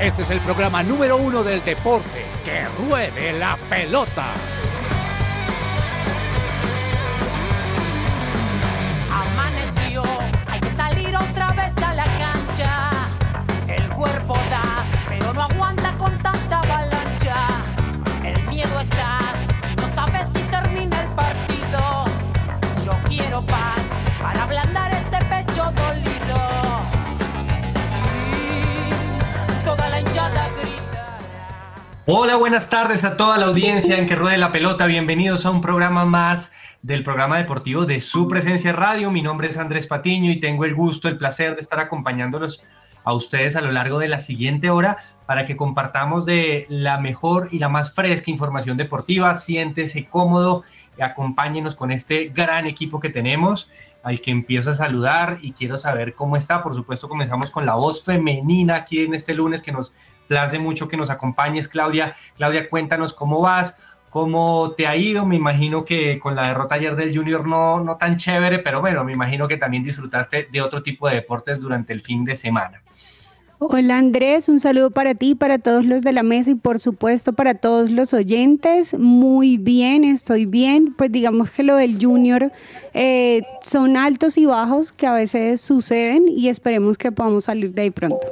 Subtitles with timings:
[0.00, 2.26] Este es el programa número uno del deporte.
[2.44, 4.26] ¡Que ruede la pelota!
[32.08, 34.86] Hola, buenas tardes a toda la audiencia en que ruede la pelota.
[34.86, 39.10] Bienvenidos a un programa más del programa deportivo de su presencia radio.
[39.10, 42.62] Mi nombre es Andrés Patiño y tengo el gusto, el placer de estar acompañándolos
[43.02, 47.48] a ustedes a lo largo de la siguiente hora para que compartamos de la mejor
[47.50, 49.34] y la más fresca información deportiva.
[49.34, 50.62] Siéntese cómodo
[50.96, 53.68] y acompáñenos con este gran equipo que tenemos,
[54.04, 56.62] al que empiezo a saludar y quiero saber cómo está.
[56.62, 59.92] Por supuesto, comenzamos con la voz femenina aquí en este lunes que nos
[60.26, 62.14] place mucho que nos acompañes, Claudia.
[62.36, 63.76] Claudia, cuéntanos cómo vas,
[64.10, 65.26] cómo te ha ido.
[65.26, 69.04] Me imagino que con la derrota ayer del Junior no, no tan chévere, pero bueno,
[69.04, 72.82] me imagino que también disfrutaste de otro tipo de deportes durante el fin de semana.
[73.58, 77.32] Hola Andrés, un saludo para ti, para todos los de la mesa y por supuesto
[77.32, 78.98] para todos los oyentes.
[78.98, 80.92] Muy bien, estoy bien.
[80.92, 82.52] Pues digamos que lo del junior
[82.92, 87.82] eh, son altos y bajos que a veces suceden y esperemos que podamos salir de
[87.82, 88.26] ahí pronto.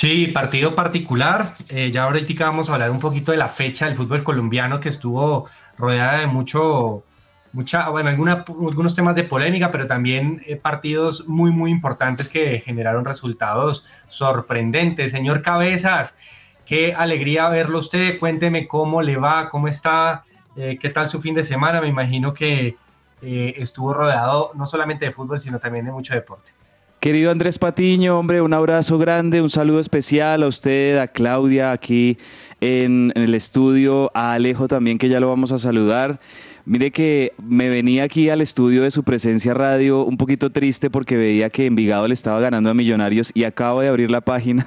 [0.00, 1.52] Sí, partido particular.
[1.68, 4.88] Eh, ya ahorita vamos a hablar un poquito de la fecha del fútbol colombiano que
[4.88, 7.04] estuvo rodeada de mucho,
[7.52, 12.60] mucha, bueno, alguna, algunos temas de polémica, pero también eh, partidos muy, muy importantes que
[12.60, 15.12] generaron resultados sorprendentes.
[15.12, 16.16] Señor Cabezas,
[16.64, 18.18] qué alegría verlo usted.
[18.18, 20.24] Cuénteme cómo le va, cómo está,
[20.56, 21.78] eh, qué tal su fin de semana.
[21.82, 22.78] Me imagino que
[23.20, 26.52] estuvo rodeado no solamente de fútbol, sino también de mucho deporte.
[27.00, 32.18] Querido Andrés Patiño, hombre, un abrazo grande, un saludo especial a usted, a Claudia aquí
[32.60, 36.20] en, en, el estudio, a Alejo también, que ya lo vamos a saludar.
[36.66, 41.16] Mire que me venía aquí al estudio de su presencia radio un poquito triste porque
[41.16, 44.66] veía que Envigado le estaba ganando a Millonarios y acabo de abrir la página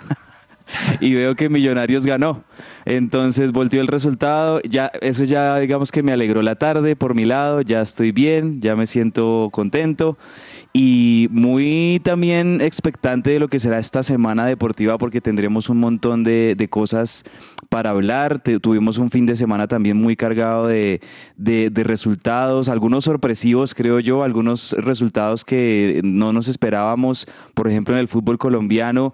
[0.99, 2.43] y veo que Millonarios ganó.
[2.85, 7.25] Entonces volteó el resultado, ya eso ya digamos que me alegró la tarde por mi
[7.25, 10.17] lado, ya estoy bien, ya me siento contento
[10.75, 16.23] y muy también expectante de lo que será esta semana deportiva porque tendremos un montón
[16.23, 17.23] de, de cosas
[17.69, 18.41] para hablar.
[18.41, 20.99] Tuvimos un fin de semana también muy cargado de,
[21.37, 27.93] de, de, resultados, algunos sorpresivos creo yo, algunos resultados que no nos esperábamos, por ejemplo
[27.93, 29.13] en el fútbol colombiano.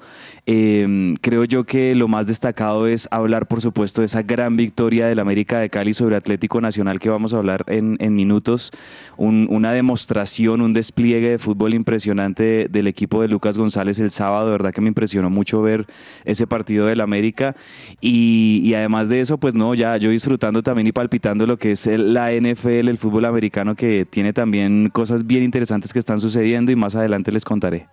[0.52, 5.06] Eh, creo yo que lo más destacado es hablar por supuesto de esa gran victoria
[5.06, 8.72] del América de Cali sobre Atlético Nacional que vamos a hablar en, minutos,
[9.16, 14.48] un, una demostración, un despliegue de fútbol impresionante del equipo de Lucas González el sábado,
[14.48, 15.86] de verdad que me impresionó mucho ver
[16.26, 17.56] ese partido del América.
[18.02, 21.74] Y, y, además de eso, pues no, ya yo disfrutando también y palpitando lo que
[21.74, 26.20] es el, la NFL, el fútbol americano que tiene también cosas bien interesantes que están
[26.20, 27.86] sucediendo y más adelante les contaré.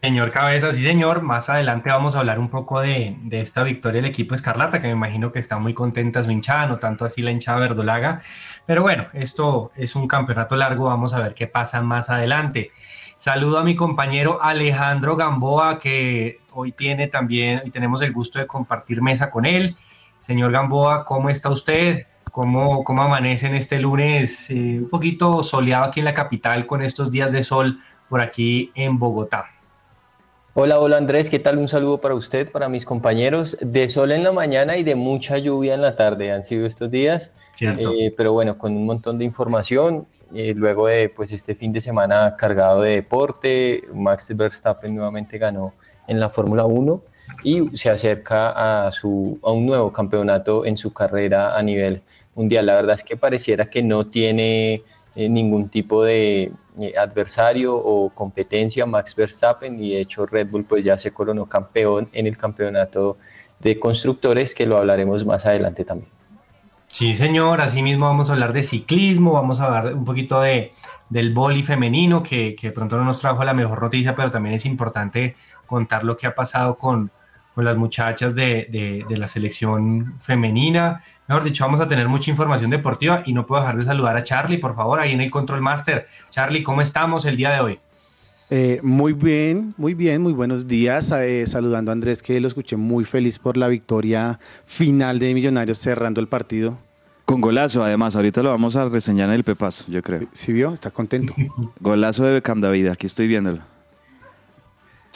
[0.00, 4.00] Señor Cabeza, sí señor, más adelante vamos a hablar un poco de, de, esta victoria
[4.00, 7.20] del equipo Escarlata, que me imagino que está muy contenta su hinchada, no tanto así
[7.20, 8.20] la hinchada verdolaga,
[8.64, 12.70] pero bueno, esto es un campeonato largo, vamos a ver qué pasa más adelante.
[13.16, 18.46] Saludo a mi compañero Alejandro Gamboa, que hoy tiene también, y tenemos el gusto de
[18.46, 19.76] compartir mesa con él.
[20.20, 22.06] Señor Gamboa, ¿cómo está usted?
[22.30, 26.82] ¿Cómo, cómo amanece en este lunes eh, un poquito soleado aquí en la capital con
[26.82, 29.57] estos días de sol por aquí en Bogotá?
[30.60, 31.56] Hola, hola Andrés, ¿qué tal?
[31.56, 33.56] Un saludo para usted, para mis compañeros.
[33.60, 36.90] De sol en la mañana y de mucha lluvia en la tarde han sido estos
[36.90, 40.08] días, eh, pero bueno, con un montón de información.
[40.34, 45.74] Eh, luego de pues, este fin de semana cargado de deporte, Max Verstappen nuevamente ganó
[46.08, 47.02] en la Fórmula 1
[47.44, 52.02] y se acerca a, su, a un nuevo campeonato en su carrera a nivel
[52.34, 52.66] mundial.
[52.66, 54.82] La verdad es que pareciera que no tiene
[55.14, 56.50] eh, ningún tipo de
[56.98, 62.08] adversario o competencia Max Verstappen y de hecho Red Bull pues ya se coronó campeón
[62.12, 63.16] en el campeonato
[63.58, 66.10] de constructores que lo hablaremos más adelante también.
[66.88, 70.72] Sí, señor, así mismo vamos a hablar de ciclismo, vamos a hablar un poquito de,
[71.10, 74.64] del boli femenino, que, que pronto no nos trajo la mejor noticia, pero también es
[74.64, 75.36] importante
[75.66, 77.10] contar lo que ha pasado con,
[77.58, 81.02] con las muchachas de, de, de, la selección femenina.
[81.26, 84.22] Mejor dicho, vamos a tener mucha información deportiva y no puedo dejar de saludar a
[84.22, 86.06] Charlie, por favor, ahí en el Control Master.
[86.30, 87.78] Charlie, ¿cómo estamos el día de hoy?
[88.50, 91.10] Eh, muy bien, muy bien, muy buenos días.
[91.10, 95.78] Eh, saludando a Andrés, que lo escuché muy feliz por la victoria final de Millonarios
[95.80, 96.78] cerrando el partido.
[97.24, 100.28] Con golazo, además, ahorita lo vamos a reseñar en el Pepazo, yo creo.
[100.30, 100.72] ¿Sí vio?
[100.72, 101.34] Está contento.
[101.80, 103.62] golazo de Beckham David, aquí estoy viéndolo.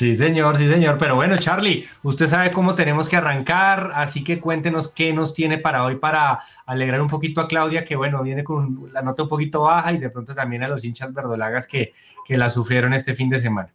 [0.03, 0.99] Sí, señor, sí, señor.
[0.99, 5.59] Pero bueno, Charlie, usted sabe cómo tenemos que arrancar, así que cuéntenos qué nos tiene
[5.59, 9.29] para hoy para alegrar un poquito a Claudia, que bueno, viene con la nota un
[9.29, 11.93] poquito baja y de pronto también a los hinchas verdolagas que,
[12.25, 13.69] que la sufrieron este fin de semana.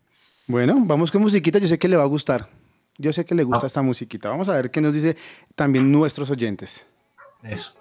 [0.47, 2.49] Bueno, vamos con musiquita, yo sé que le va a gustar.
[2.97, 3.67] Yo sé que le gusta ah.
[3.67, 4.27] esta musiquita.
[4.27, 5.15] Vamos a ver qué nos dice
[5.55, 6.85] también nuestros oyentes.
[7.41, 7.73] Eso.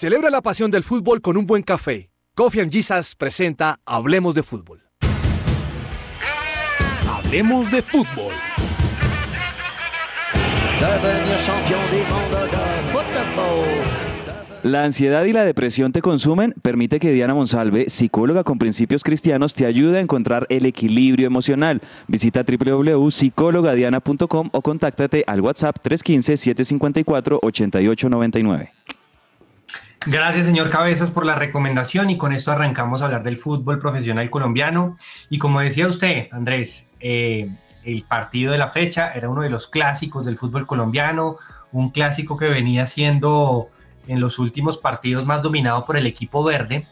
[0.00, 2.12] Celebra la pasión del fútbol con un buen café.
[2.36, 4.80] Coffee and Jesus presenta Hablemos de Fútbol.
[7.08, 8.32] Hablemos de Fútbol.
[14.62, 16.54] La ansiedad y la depresión te consumen.
[16.62, 21.82] Permite que Diana Monsalve, psicóloga con principios cristianos, te ayude a encontrar el equilibrio emocional.
[22.06, 28.68] Visita www.psicologadiana.com o contáctate al WhatsApp 315-754-8899.
[30.06, 34.30] Gracias, señor Cabezas, por la recomendación y con esto arrancamos a hablar del fútbol profesional
[34.30, 34.96] colombiano.
[35.28, 37.50] Y como decía usted, Andrés, eh,
[37.84, 41.36] el partido de la fecha era uno de los clásicos del fútbol colombiano,
[41.72, 43.68] un clásico que venía siendo
[44.06, 46.86] en los últimos partidos más dominado por el equipo verde,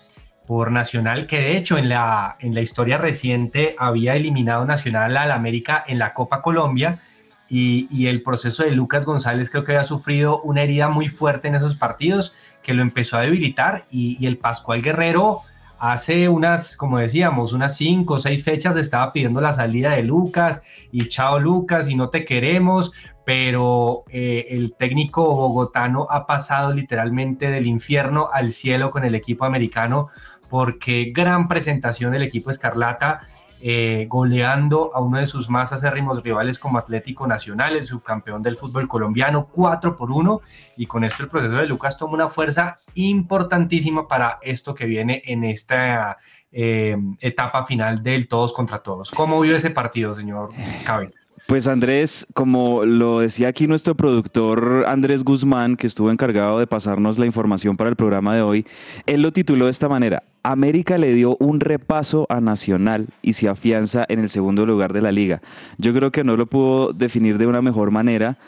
[0.47, 5.33] por Nacional, que de hecho en la, en la historia reciente había eliminado Nacional al
[5.33, 7.01] América en la Copa Colombia
[7.49, 11.55] y, el proceso de Lucas González creo que había sufrido una herida muy fuerte en
[11.55, 15.43] esos partidos que lo empezó a debilitar y, el Pascual Guerrero
[15.79, 20.61] hace unas, como decíamos, unas cinco o seis fechas estaba pidiendo la salida de Lucas
[20.91, 22.93] y chao Lucas y no te queremos,
[23.25, 29.45] pero eh, el técnico bogotano ha pasado literalmente del infierno al cielo con el equipo
[29.45, 30.09] americano
[30.49, 33.23] porque gran presentación del equipo Escarlata
[33.61, 38.57] eh, goleando a uno de sus más acérrimos rivales como Atlético Nacional, el subcampeón del
[38.57, 40.41] fútbol colombiano, 4 por 1.
[40.77, 45.23] Y con esto el proceso de Lucas toma una fuerza importantísima para esto que viene
[45.25, 46.19] en esta
[46.53, 49.11] eh, etapa final del todos contra todos.
[49.11, 50.51] ¿Cómo vio ese partido, señor
[50.85, 51.27] Cabez?
[51.47, 57.19] Pues Andrés, como lo decía aquí nuestro productor Andrés Guzmán, que estuvo encargado de pasarnos
[57.19, 58.67] la información para el programa de hoy,
[59.07, 63.49] él lo tituló de esta manera, América le dio un repaso a Nacional y se
[63.49, 65.43] afianza en el segundo lugar de la liga.
[65.79, 68.39] Yo creo que no lo pudo definir de una mejor manera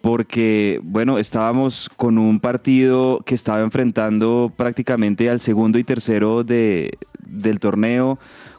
[0.00, 6.96] porque, bueno, estábamos con un partido que estaba enfrentando prácticamente al segundo y tercero de,
[7.26, 8.18] del torneo,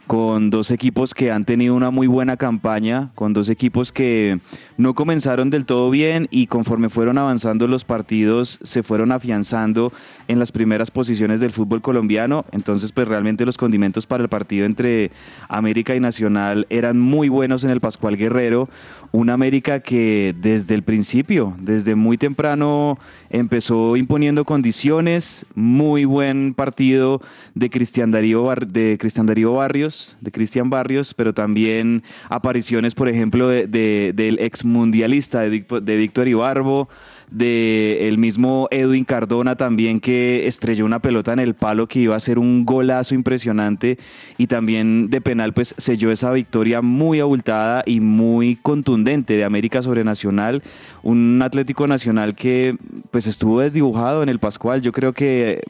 [0.10, 4.40] con dos equipos que han tenido una muy buena campaña, con dos equipos que
[4.76, 9.94] no comenzaron del todo bien y conforme fueron avanzando los partidos se fueron afianzando
[10.30, 12.46] en las primeras posiciones del fútbol colombiano.
[12.52, 15.12] Entonces, pues realmente los condimentos para el partido entre
[15.50, 18.70] América y Nacional eran muy buenos en el Pascual Guerrero.
[19.12, 23.00] Una América que desde el principio, desde muy temprano,
[23.32, 25.48] empezó imponiendo condiciones.
[25.56, 27.22] Muy buen partido
[27.56, 33.48] de Cristian Darío, de Cristian Darío Barrios de Cristian Barrios, pero también apariciones, por ejemplo,
[33.48, 36.90] de, del ex mundialista de, de Víctor Ibarbo,
[37.32, 42.16] de el mismo Edwin Cardona también que estrelló una pelota en el palo que iba
[42.16, 43.98] a ser un golazo impresionante
[44.38, 49.82] y también de penal pues selló esa victoria muy abultada y muy contundente de América
[49.82, 50.64] sobre Nacional,
[51.04, 52.78] un Atlético Nacional que
[53.12, 55.62] pues estuvo desdibujado en el Pascual, yo creo que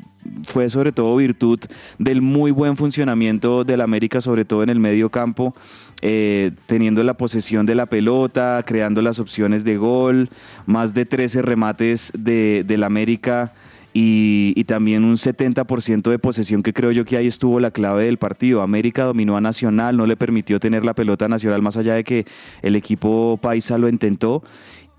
[0.44, 1.60] fue sobre todo virtud
[1.98, 5.54] del muy buen funcionamiento del América, sobre todo en el medio campo,
[6.01, 10.29] eh, teniendo la posesión de la pelota, creando las opciones de gol,
[10.65, 13.53] más de 13 remates de, del América.
[13.91, 18.06] Y, y, también un 70% de posesión que creo yo que ahí estuvo la clave
[18.06, 18.62] del partido.
[18.62, 22.25] América dominó a Nacional, no le permitió tener la pelota nacional más allá de que
[22.62, 24.44] el equipo paisa lo intentó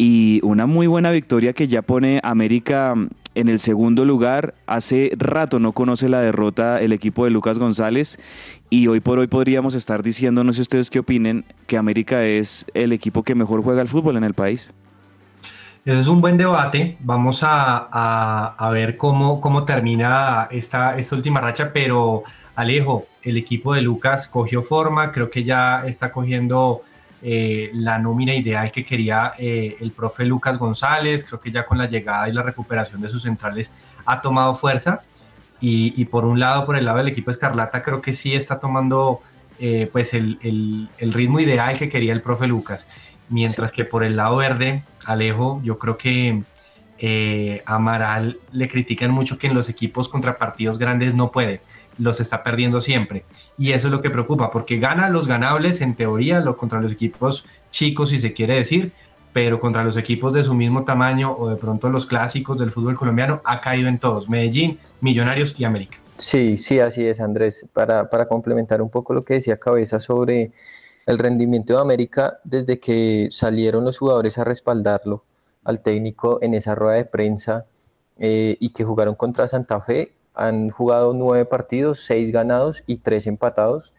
[0.00, 2.95] y una muy buena victoria que ya pone América
[3.34, 4.54] en el segundo lugar.
[4.66, 8.18] Hace rato no conoce la derrota el equipo de Lucas González
[8.68, 12.66] y hoy por hoy podríamos estar diciendo, no sé ustedes qué opinen, que América es
[12.75, 14.72] el equipo que mejor juega al fútbol en el país.
[15.84, 16.96] eso es un buen debate.
[17.00, 22.22] Vamos a, a, ver cómo, cómo termina esta, esta última racha, pero
[22.54, 26.82] Alejo, el equipo de Lucas cogió forma, creo que ya está cogiendo
[27.22, 31.76] eh, la nómina ideal que quería eh, el profe Lucas González, creo que ya con
[31.76, 33.70] la llegada y la recuperación de sus centrales
[34.06, 35.02] ha tomado fuerza.
[35.62, 39.20] Y, por un lado, por el lado del equipo Escarlata, creo que sí está tomando
[39.58, 42.88] eh, pues el, el, ritmo ideal que quería el profe Lucas.
[43.28, 46.42] Mientras que por el lado verde, Alejo, yo creo que
[47.66, 51.60] Amaral le critican mucho que en los equipos contra partidos grandes no puede,
[51.99, 53.25] los está perdiendo siempre.
[53.59, 56.92] Y eso es lo que preocupa, porque gana los ganables en teoría lo, contra los
[56.92, 58.92] equipos chicos, si se quiere decir,
[59.32, 62.97] pero contra los equipos de su mismo tamaño o de pronto los clásicos del fútbol
[62.97, 65.99] colombiano ha caído en todos, Medellín, Millonarios y América.
[66.16, 67.66] Sí, sí, así es, Andrés.
[67.73, 70.52] Para, para complementar un poco lo que decía Cabeza sobre
[71.06, 75.25] el rendimiento de América desde que salieron los jugadores a respaldarlo
[75.64, 77.66] al técnico en esa rueda de prensa
[78.18, 80.12] eh, y que jugaron contra Santa Fe.
[80.34, 83.92] Han jugado nueve partidos, seis ganados y tres empatados.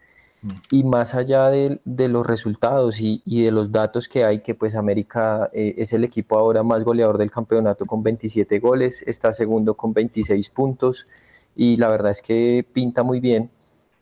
[0.72, 5.48] Y más allá de, los resultados y, de los datos que hay, que pues América
[5.52, 9.92] eh, es el equipo ahora más goleador del campeonato con 27 goles, está segundo con
[9.92, 11.06] 26 puntos
[11.54, 13.50] y la verdad es que pinta muy bien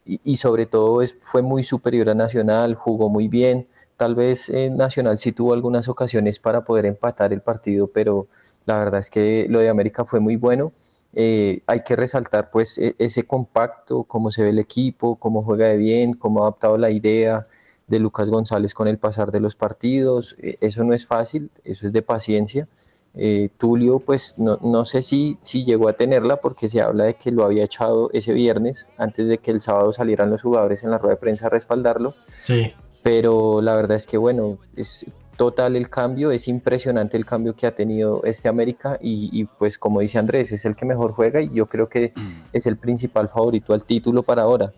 [0.04, 3.68] y, sobre todo fue muy superior a Nacional, jugó muy bien.
[3.96, 8.26] Tal vez en Nacional sí tuvo algunas ocasiones para poder empatar el partido, pero
[8.66, 10.72] la verdad es que lo de América fue muy bueno.
[11.12, 15.68] Eh, hay que resaltar pues e, ese compacto, cómo se ve el equipo, cómo juega
[15.68, 17.40] de bien, cómo ha adaptado la idea
[17.88, 20.36] de Lucas González con el pasar de los partidos.
[20.38, 22.68] E, eso no es fácil, eso es de paciencia
[23.14, 27.14] eh, Tulio, pues no, no, sé si, si llegó a tenerla porque se habla de
[27.14, 30.90] que lo había echado ese viernes antes de que el sábado salieran los jugadores en
[30.90, 32.14] la rueda de prensa a respaldarlo.
[32.42, 32.72] Sí.
[33.02, 35.06] Pero la verdad es que bueno, es
[35.40, 39.78] total el cambio, es impresionante el cambio que ha tenido este América y, y pues
[39.78, 42.30] como dice Andrés, es el que mejor juega y yo creo que mm.
[42.52, 44.74] es el principal favorito al título para ahora.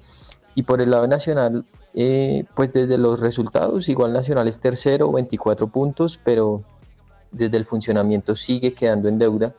[0.54, 1.64] Y por el lado nacional,
[1.95, 6.62] eh, pues desde los resultados, igual Nacional es tercero, 24 puntos, pero
[7.33, 9.57] desde el funcionamiento sigue quedando en deuda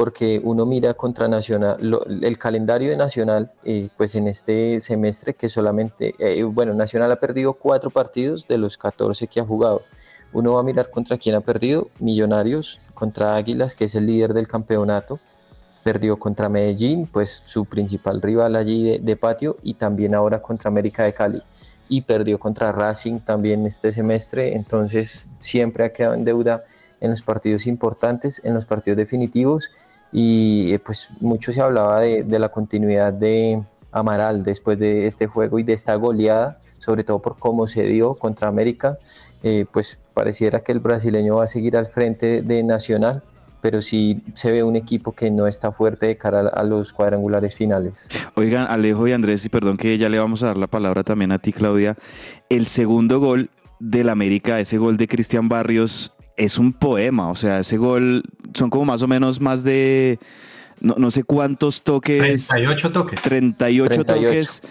[0.00, 1.76] porque uno mira contra Nacional,
[2.22, 7.20] el calendario de Nacional, eh, pues en este semestre que solamente, eh, bueno, Nacional ha
[7.20, 9.82] perdido cuatro partidos de los 14 que ha jugado.
[10.32, 14.32] Uno va a mirar contra quién ha perdido, Millonarios, contra Águilas, que es el líder
[14.34, 15.18] del campeonato,
[15.82, 21.04] perdió contra Medellín, pues su principal rival allí de patio, y también ahora contra América
[21.04, 21.42] de Cali.
[21.88, 26.64] Y perdió contra Racing también este semestre, entonces siempre ha quedado en deuda
[27.00, 29.70] en los partidos importantes, en los partidos definitivos.
[30.12, 35.26] Y eh, pues mucho se hablaba de, de, la continuidad de Amaral después de este
[35.26, 38.98] juego y de esta goleada, sobre todo por cómo se dio contra América,
[39.42, 43.22] eh, pues pareciera que el brasileño va a seguir al frente de Nacional,
[43.60, 47.54] pero sí se ve un equipo que no está fuerte de cara a los cuadrangulares
[47.54, 48.08] finales.
[48.34, 51.32] Oigan, Alejo y Andrés, y perdón que ya le vamos a dar la palabra también
[51.32, 51.96] a ti, Claudia,
[52.48, 57.60] el segundo gol del América, ese gol de Cristian Barrios, es un poema, o sea,
[57.60, 60.18] ese gol son como más o menos más de
[60.80, 62.48] no, sé cuántos toques.
[62.48, 63.22] 38 toques.
[63.22, 64.62] 38, toques.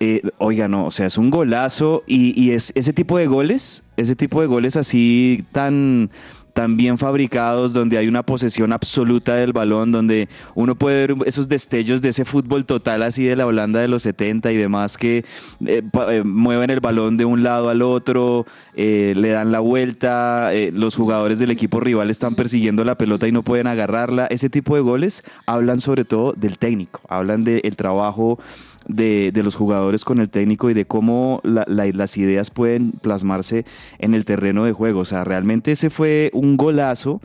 [0.00, 3.82] Eh, oiga, no, o sea, es un golazo y, y, es ese tipo de goles,
[3.98, 6.10] ese tipo de goles así tan
[6.58, 12.02] también fabricados, donde hay una posesión absoluta del balón, donde uno puede ver esos destellos
[12.02, 15.24] de ese fútbol total así de la Holanda de los 70 y demás que
[15.64, 20.50] eh, eh, mueven el balón de un lado al otro, eh, le dan la vuelta,
[20.72, 24.26] los jugadores del equipo rival están persiguiendo la pelota y no pueden agarrarla.
[24.26, 28.40] Ese tipo de goles hablan sobre todo del técnico, hablan del trabajo
[28.88, 33.64] de, los jugadores con el técnico y de cómo las ideas pueden plasmarse
[33.98, 35.00] en el terreno de juego.
[35.00, 37.20] O sea, realmente ese fue un golazo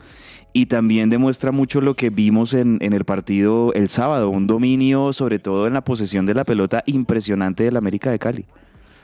[0.52, 5.12] y también demuestra mucho lo que vimos en, en, el partido el sábado, un dominio
[5.12, 8.44] sobre todo en la posesión de la pelota impresionante del América de Cali.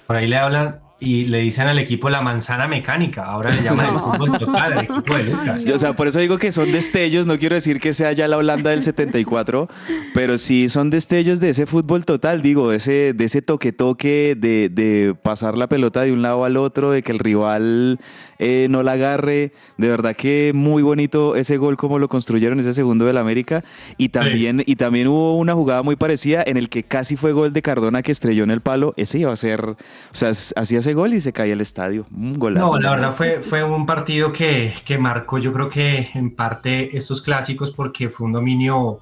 [0.07, 3.25] Por ahí le hablan y le dicen al equipo la manzana mecánica.
[3.25, 5.67] Ahora le llaman el fútbol total al equipo de Lucas.
[5.67, 7.27] O sea, por eso digo que son destellos.
[7.27, 9.69] No quiero decir que sea ya la Holanda del 74,
[10.13, 14.69] pero sí son destellos de ese fútbol total, digo, de ese, de ese toque-toque, de,
[14.69, 17.99] de pasar la pelota de un lado al otro, de que el rival
[18.43, 19.53] eh, no la agarre.
[19.77, 23.65] De verdad que muy bonito ese gol como lo construyeron ese segundo del América.
[23.99, 27.53] Y también, y también hubo una jugada muy parecida en el que casi fue gol
[27.53, 28.95] de Cardona que estrelló en el palo.
[28.97, 29.77] Ese iba a ser, o
[30.13, 32.07] sea, hacía ese gol y se caía el estadio.
[32.15, 32.75] Un golazo.
[32.75, 36.97] No, la verdad fue, fue un partido que, que marcó yo creo que en parte
[36.97, 39.01] estos clásicos porque fue un dominio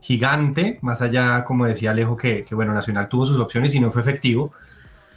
[0.00, 3.90] gigante, más allá, como decía Alejo, que, que bueno, Nacional tuvo sus opciones y no
[3.90, 4.52] fue efectivo.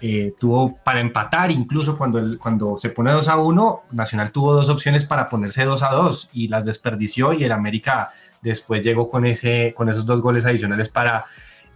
[0.05, 4.67] eh, tuvo para empatar, incluso cuando, cuando se pone 2 a 1, Nacional tuvo dos
[4.67, 8.11] opciones para ponerse 2 a 2 y las desperdició y el América
[8.41, 11.23] después llegó con, ese, con esos dos goles adicionales para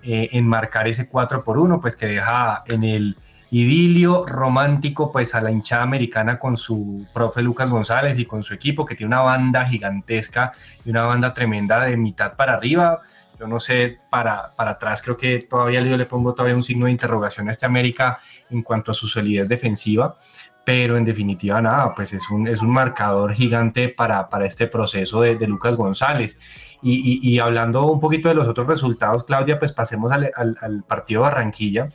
[0.03, 3.15] eh, enmarcar ese 4 por 1, pues que deja en el
[3.49, 8.53] idilio romántico pues a la hinchada americana con su profe Lucas González y con su
[8.53, 13.01] equipo que tiene una banda gigantesca y una banda tremenda de mitad para arriba.
[13.39, 16.85] Yo no sé, para, para atrás creo que todavía yo le pongo todavía un signo
[16.85, 20.17] de interrogación a este América en cuanto a su solidez defensiva,
[20.65, 25.21] pero en definitiva nada, pues es un, es un marcador gigante para, para este proceso
[25.21, 26.37] de, Lucas González.
[26.81, 30.83] Y, y, hablando un poquito de los otros resultados, Claudia, pues pasemos al, al, al
[30.83, 31.89] partido Barranquilla,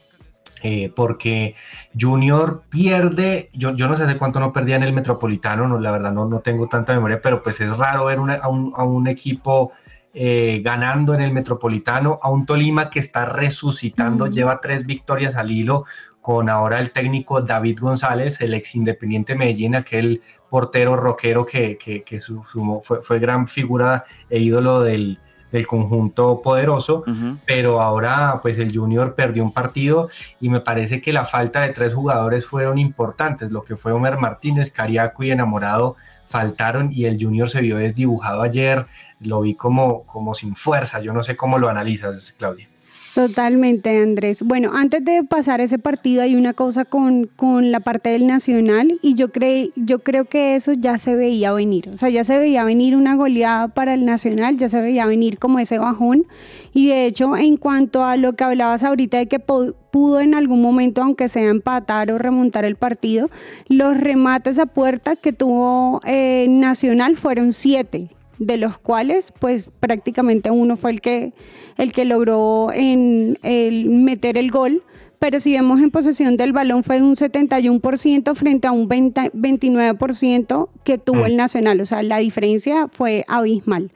[0.63, 1.57] eh, porque
[1.99, 5.91] Junior pierde, yo, yo no sé hace cuánto no perdía en el Metropolitano, no, la
[5.91, 9.09] verdad no, no tengo tanta memoria, pero pues es raro ver a, un, a, un,
[9.09, 9.73] equipo
[10.15, 15.51] eh, ganando en el Metropolitano, a un Tolima que está resucitando, lleva tres victorias al
[15.51, 15.85] hilo,
[16.21, 22.05] con ahora el técnico David González, el ex Independiente Medellín, aquel portero rockero que, que,
[22.05, 25.19] que su, su, fue, fue gran figura e ídolo del
[25.53, 27.05] del conjunto poderoso,
[27.47, 30.09] pero ahora pues el Junior perdió un partido
[30.41, 34.17] y me parece que la falta de tres jugadores fueron importantes, lo que fue Homer
[34.17, 38.87] Martínez, Cariaco y Enamorado faltaron y el Junior se vio desdibujado ayer,
[39.21, 42.72] lo vi como, como sin fuerza, yo no sé cómo lo analizas, Claudia.
[43.15, 44.43] Totalmente, Andrés.
[44.43, 48.99] Bueno, antes de pasar ese partido hay una cosa con, con la parte del Nacional
[49.03, 51.91] y yo, cre yo creo que eso ya se veía venir.
[51.91, 55.39] O sea, ya se veía venir una goleada para el Nacional, ya se veía venir
[55.39, 56.27] como ese bajón.
[56.73, 60.63] Y de hecho, en cuanto a lo que hablabas ahorita de que pudo en algún
[60.63, 63.29] momento, aunque sea empatar o remontar el partido,
[63.69, 68.09] los remates a puerta que tuvo eh, Nacional fueron siete
[68.47, 71.33] de los cuales pues prácticamente uno fue el que,
[71.77, 74.83] el que logró en, el meter el gol,
[75.19, 80.69] pero si vemos en posesión del balón fue un 71% frente a un 20, 29%
[80.83, 81.27] que tuvo mm.
[81.27, 83.93] el Nacional, o sea, la diferencia fue abismal.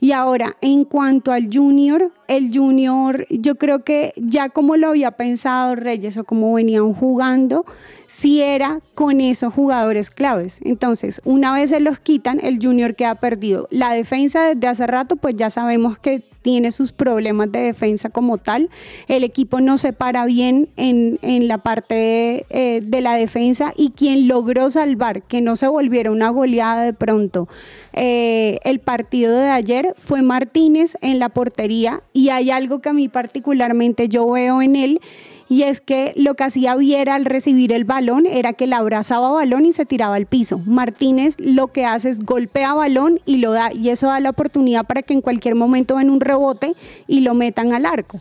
[0.00, 5.12] Y ahora, en cuanto al junior, el junior, yo creo que ya como lo había
[5.12, 7.64] pensado Reyes o como venían jugando,
[8.06, 10.60] si era con esos jugadores claves.
[10.62, 13.68] Entonces, una vez se los quitan, el junior queda perdido.
[13.70, 18.38] La defensa desde hace rato, pues ya sabemos que tiene sus problemas de defensa como
[18.38, 18.70] tal.
[19.08, 23.90] El equipo no se para bien en, en la parte eh, de la defensa y
[23.90, 27.48] quien logró salvar que no se volviera una goleada de pronto
[27.92, 32.92] eh, el partido de ayer fue Martínez en la portería y hay algo que a
[32.92, 35.00] mí particularmente yo veo en él
[35.48, 39.30] y es que lo que hacía Viera al recibir el balón era que le abrazaba
[39.30, 40.58] balón y se tiraba al piso.
[40.58, 44.84] Martínez lo que hace es golpea balón y lo da y eso da la oportunidad
[44.84, 46.74] para que en cualquier momento ven un rebote
[47.06, 48.18] y lo metan al arco.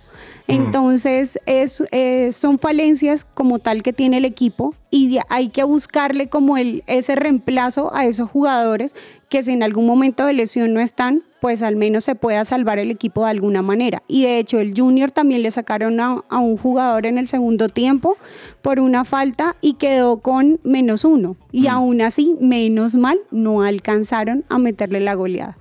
[0.47, 0.51] Mm.
[0.51, 6.29] Entonces, es, eh, son falencias como tal que tiene el equipo y hay que buscarle
[6.29, 8.95] como el, ese reemplazo a esos jugadores
[9.29, 12.79] que si en algún momento de lesión no están, pues al menos se pueda salvar
[12.79, 14.03] el equipo de alguna manera.
[14.07, 17.69] Y de hecho, el Junior también le sacaron a, a un jugador en el segundo
[17.69, 18.17] tiempo
[18.61, 21.37] por una falta y quedó con menos uno.
[21.51, 21.67] Y mm.
[21.67, 25.57] aún así, menos mal, no alcanzaron a meterle la goleada.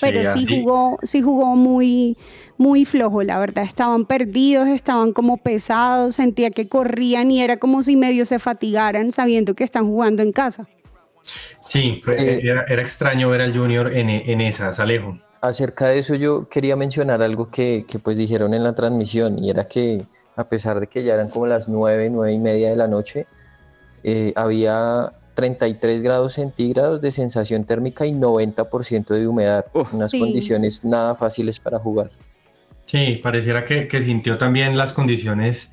[0.00, 2.16] Pero sí, jugó, sí jugó muy,
[2.56, 3.64] muy flojo, la verdad.
[3.64, 9.12] Estaban perdidos, estaban como pesados, sentía que corrían y era como si medio se fatigaran
[9.12, 10.66] sabiendo que están jugando en casa.
[11.62, 15.18] Sí, eh, era, extraño ver al Junior en, en esas, Alejo.
[15.40, 19.50] Acerca de eso yo quería mencionar algo que, que, pues dijeron en la transmisión y
[19.50, 19.98] era que
[20.36, 23.26] a pesar de que ya eran como las nueve, nueve y media de la noche,
[24.02, 31.14] eh, había 33 grados centígrados de sensación térmica y 90% de humedad, unas condiciones nada
[31.14, 32.10] fáciles para jugar.
[32.84, 35.72] Sí, pareciera que, que sintió también las condiciones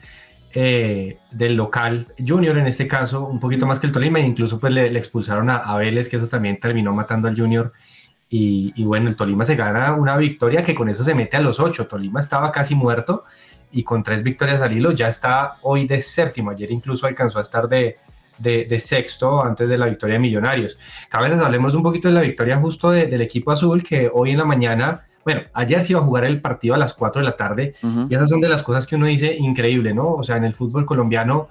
[0.54, 4.60] eh, del local Junior en este caso, un poquito más que el Tolima, e incluso
[4.60, 7.72] pues le, expulsaron a, a, Vélez, que eso también terminó matando al Junior.
[8.30, 11.42] Y, y, bueno, el Tolima se gana una victoria que con eso se mete a
[11.42, 11.88] los ocho.
[11.88, 13.26] Tolima estaba casi muerto
[13.72, 16.52] y con tres victorias al hilo ya está hoy de séptimo.
[16.52, 17.98] Ayer incluso alcanzó a estar de,
[18.42, 20.78] de, sexto antes de la victoria de Millonarios.
[21.10, 24.38] Cada hablemos un poquito de la victoria justo de, del equipo azul que hoy en
[24.38, 27.38] la mañana, bueno, ayer se iba a jugar el partido a las 4 de la
[27.38, 28.08] tarde uh -huh.
[28.10, 30.14] y esas son de las cosas que uno dice increíble, ¿no?
[30.14, 31.50] O sea, en el fútbol colombiano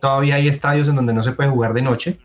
[0.00, 2.18] todavía hay estadios en donde no se puede jugar de noche.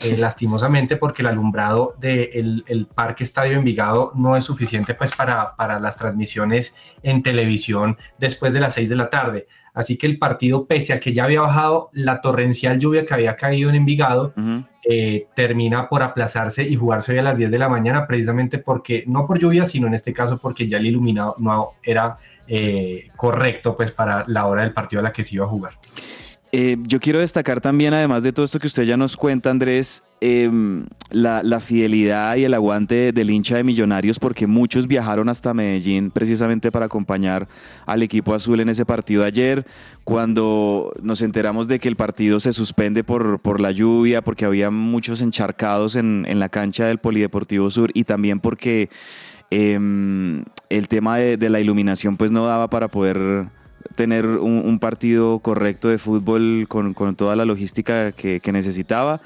[0.00, 5.16] Eh, lastimosamente porque el alumbrado del de el Parque Estadio Envigado no es suficiente pues
[5.16, 9.46] para, para las transmisiones en televisión después de las 6 de la tarde.
[9.76, 13.36] Así que el partido, pese a que ya había bajado la torrencial lluvia que había
[13.36, 14.66] caído en Envigado, uh -huh.
[14.82, 19.04] eh, termina por aplazarse y jugarse hoy a las 10 de la mañana, precisamente porque,
[19.06, 22.16] no por lluvia, sino en este caso porque ya el iluminado no era
[22.48, 25.74] eh, correcto pues para la hora del partido a la que se iba a jugar.
[26.52, 30.04] Eh, yo quiero destacar también, además de todo esto que usted ya nos cuenta, Andrés,
[30.20, 36.10] em, la, fidelidad y el aguante del hincha de Millonarios, porque muchos viajaron hasta Medellín
[36.10, 37.48] precisamente para acompañar
[37.84, 39.66] al equipo azul en ese partido de ayer,
[40.04, 45.22] cuando nos enteramos de que el partido se suspende por, la lluvia, porque había muchos
[45.22, 48.88] encharcados en, en la cancha del Polideportivo Sur y también porque
[49.50, 53.48] em, el tema de, de la iluminación pues no daba para poder
[53.94, 59.20] tener un, partido correcto de fútbol con, toda la logística que, que, necesitaba.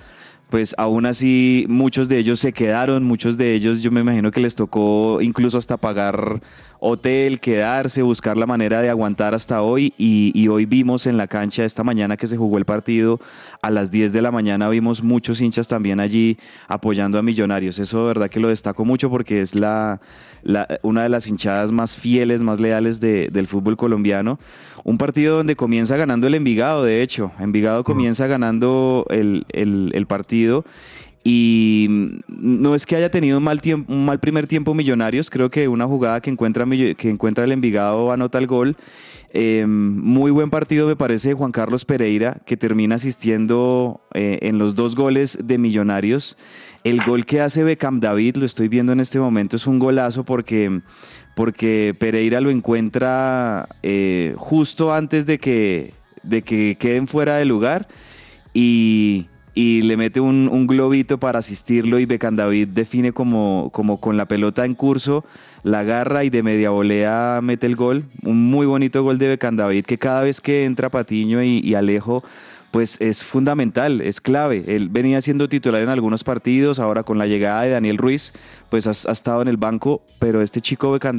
[0.49, 4.40] Pues aún así muchos de ellos se quedaron, muchos de ellos yo me imagino que
[4.40, 6.40] les tocó incluso hasta pagar
[6.81, 11.64] hotel, quedarse, buscar la manera de aguantar hasta hoy y, hoy vimos en la cancha
[11.64, 13.21] esta mañana que se jugó el partido
[13.62, 17.79] a las 10 de la mañana vimos muchos hinchas también allí apoyando a Millonarios.
[17.79, 20.01] Eso de verdad que lo destaco mucho porque es la,
[20.83, 24.38] una de las hinchadas más fieles, más leales del fútbol colombiano.
[24.83, 27.33] Un partido donde comienza ganando el Envigado, de hecho.
[27.38, 30.64] Envigado comienza ganando el, el partido
[31.22, 31.87] y
[32.28, 35.68] no es que haya tenido un mal, tiempo, un mal primer tiempo Millonarios, creo que
[35.68, 38.76] una jugada que encuentra, que encuentra el Envigado anota el gol.
[39.33, 44.74] Eh, muy buen partido me parece Juan Carlos Pereira, que termina asistiendo eh, en los
[44.74, 46.37] dos goles de Millonarios.
[46.83, 50.24] El gol que hace Beckham David, lo estoy viendo en este momento, es un golazo
[50.24, 50.80] porque,
[51.37, 57.87] porque Pereira lo encuentra eh, justo antes de que, de que queden fuera de lugar
[58.54, 64.16] y y le mete un, globito para asistirlo y Becan David define como, como con
[64.16, 65.24] la pelota en curso,
[65.62, 68.04] la agarra y de media volea mete el gol.
[68.22, 72.22] Un muy bonito gol de Becan David que cada vez que entra Patiño y, Alejo
[72.70, 74.62] pues es fundamental, es clave.
[74.68, 78.32] Él venía siendo titular en algunos partidos, ahora con la llegada de Daniel Ruiz,
[78.68, 81.16] pues ha, estado en el banco, pero este chico Becan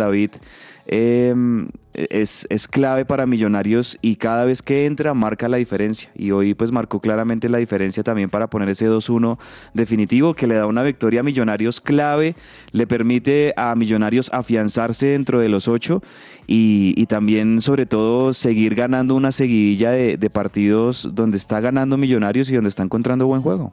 [0.94, 6.10] Em, es, es, clave para Millonarios y cada vez que entra marca la diferencia.
[6.16, 9.38] Y hoy pues marcó claramente la diferencia también para poner ese 2-1
[9.74, 12.36] definitivo que le da una victoria a Millonarios clave,
[12.74, 16.04] le permite a Millonarios afianzarse dentro de los ocho
[16.46, 22.50] y, también sobre todo seguir ganando una seguidilla de, de partidos donde está ganando Millonarios
[22.50, 23.72] y donde está encontrando buen juego.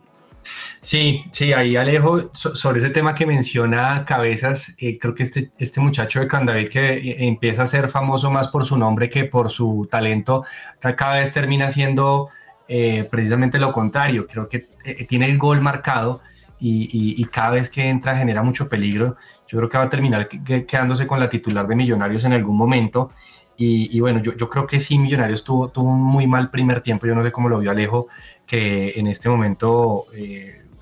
[0.80, 5.80] Sí, sí, ahí Alejo, sobre ese tema que menciona Cabezas, eh, creo que este, este
[5.80, 9.50] muchacho de Candavid que eh, empieza a ser famoso más por su nombre que por
[9.50, 10.44] su talento,
[10.80, 12.28] cada vez termina siendo
[12.68, 14.26] eh, precisamente lo contrario.
[14.26, 14.68] Creo que
[15.08, 16.20] tiene el gol marcado
[16.60, 19.16] y, cada vez que entra genera mucho peligro.
[19.48, 23.10] Yo creo que va a terminar quedándose con la titular de Millonarios en algún momento.
[23.56, 27.06] Y, bueno, yo, yo, creo que sí, Millonarios tuvo, tuvo un muy mal primer tiempo.
[27.06, 28.06] Yo no sé cómo lo vio Alejo,
[28.46, 30.06] que en este momento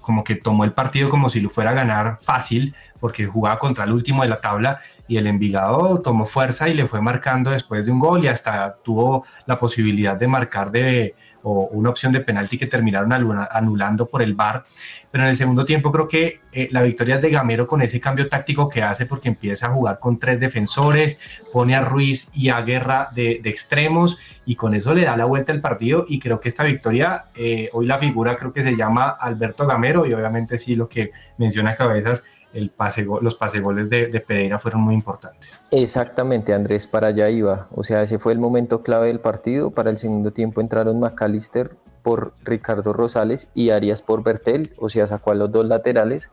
[0.06, 3.82] como que tomó el partido como si lo fuera a ganar fácil, porque jugaba contra
[3.82, 7.86] el último de la tabla y el Envigado tomó fuerza y le fue marcando después
[7.86, 11.16] de un gol y hasta tuvo la posibilidad de marcar de
[11.48, 14.64] o una opción de penalti que terminaron anulando por el VAR.
[15.12, 18.00] Pero en el segundo tiempo creo que eh, la victoria es de Gamero con ese
[18.00, 21.20] cambio táctico que hace porque empieza a jugar con tres defensores,
[21.52, 25.52] pone a Ruiz y a Guerra de, extremos y con eso le da la vuelta
[25.52, 29.10] al partido y creo que esta victoria, eh, hoy la figura creo que se llama
[29.10, 32.24] Alberto Gamero y obviamente sí lo que menciona Cabezas
[32.56, 35.60] los pasegoles de, de Pereira fueron muy importantes.
[35.70, 37.68] Exactamente, Andrés, para allá iba.
[37.72, 39.70] O sea, ese fue el momento clave del partido.
[39.70, 45.08] Para el segundo tiempo entraron McAllister por Ricardo Rosales y Arias por Bertel, o sea,
[45.08, 46.30] sacó a los dos laterales,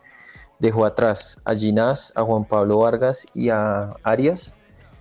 [0.59, 4.53] dejó atrás a Ginás, a Juan Pablo Vargas y a Arias.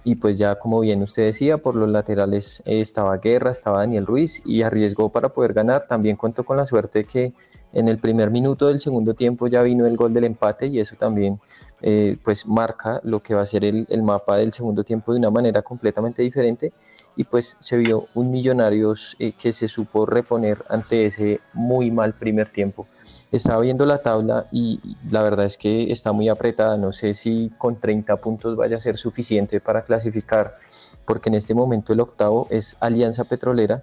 [0.02, 4.40] Y pues ya como bien usted decía, por los laterales estaba Guerra, estaba Daniel Ruiz
[4.46, 5.86] y arriesgó para poder ganar.
[5.86, 7.34] También contó con la suerte que
[7.72, 10.96] en el primer minuto del segundo tiempo ya vino el gol del empate y eso
[10.96, 11.40] también
[11.80, 15.30] eh, pues marca lo que va a ser el, mapa del segundo tiempo de una
[15.30, 16.72] manera completamente diferente.
[17.16, 22.14] Y pues se vio un Millonarios eh, que se supo reponer ante ese muy mal
[22.14, 22.86] primer tiempo.
[23.30, 24.80] Estaba viendo la tabla y
[25.10, 28.80] la verdad es que está muy apretada, no sé si con 30 puntos vaya a
[28.80, 30.58] ser suficiente para clasificar,
[31.06, 33.82] porque en este momento el octavo es Alianza Petrolera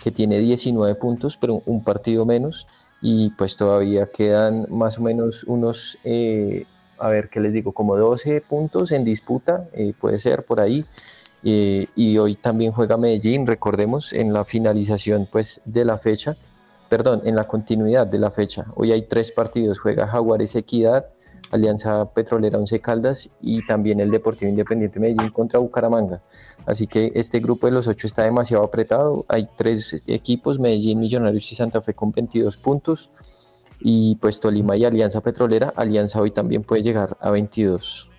[0.00, 2.66] que tiene 19 puntos, pero un partido menos
[3.00, 6.66] y pues todavía quedan más o menos unos, eh,
[6.98, 10.84] a ver qué les digo, como 12 puntos en disputa, eh, puede ser por ahí.
[11.44, 16.36] Eh, y hoy también juega Medellín, recordemos, en la finalización pues de la fecha,
[16.88, 18.66] perdón, en la continuidad de la fecha.
[18.74, 21.06] Hoy hay tres partidos, juega Jaguares Equidad,
[21.50, 26.22] Alianza Petrolera Once Caldas y también el Deportivo Independiente Medellín contra Bucaramanga.
[26.66, 29.24] Así que este grupo de los ocho está demasiado apretado.
[29.28, 33.10] Hay tres equipos, Medellín, Millonarios y Santa Fe con 22 puntos.
[33.80, 35.72] Y pues Tolima y Alianza Petrolera.
[35.76, 38.10] Alianza hoy también puede llegar a 22.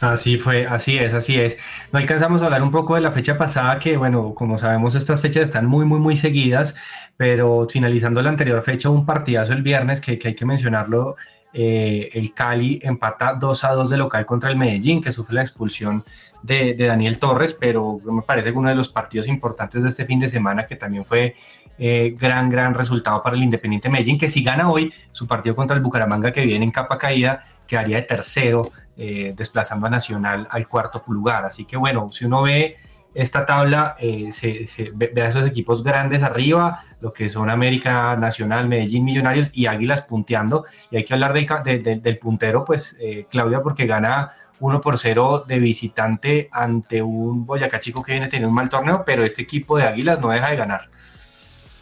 [0.00, 1.58] Así fue, así es, así es.
[1.92, 5.20] No alcanzamos a hablar un poco de la fecha pasada, que bueno, como sabemos, estas
[5.20, 6.76] fechas están muy, muy, muy seguidas,
[7.16, 11.16] pero finalizando la anterior fecha, un partidazo el viernes que, hay que mencionarlo.
[11.52, 15.42] Eh, el Cali empata 2 a 2 de local contra el Medellín, que sufre la
[15.42, 16.04] expulsión
[16.42, 20.18] de, Daniel Torres, pero me parece que uno de los partidos importantes de este fin
[20.18, 21.34] de semana, que también fue
[21.78, 25.76] eh, gran, gran resultado para el Independiente Medellín, que si gana hoy su partido contra
[25.76, 30.66] el Bucaramanga, que viene en capa caída, quedaría de tercero, eh, desplazando a Nacional al
[30.66, 31.44] cuarto lugar.
[31.44, 32.76] Así que bueno, si uno ve
[33.20, 38.68] esta tabla, eh, se, ve, a esos equipos grandes arriba, lo que son América Nacional,
[38.68, 40.64] Medellín Millonarios y Águilas punteando.
[40.90, 42.98] Y hay que hablar del, del puntero, pues
[43.30, 48.48] Claudia, porque gana 1 por 0 de visitante ante un Boyacá Chico que viene teniendo
[48.48, 50.88] un mal torneo, pero este equipo de Águilas no deja de ganar.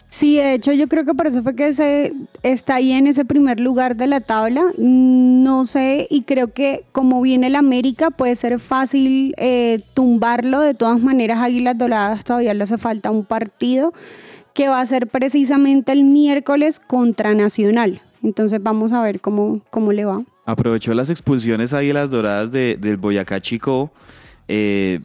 [0.08, 3.24] Sí, de hecho yo creo que por eso fue que se está ahí en ese
[3.24, 4.64] primer lugar de la tabla.
[4.78, 10.60] No sé, y creo que como viene el América puede ser fácil eh, tumbarlo.
[10.60, 13.92] De todas maneras, Águilas Doradas todavía le hace falta un partido
[14.54, 18.00] que va a ser precisamente el miércoles contra Nacional.
[18.22, 20.22] Entonces vamos a ver cómo, cómo le va.
[20.46, 23.90] Aprovechó las expulsiones Águilas Doradas de, del Boyacá Chico.
[24.48, 25.00] Eh,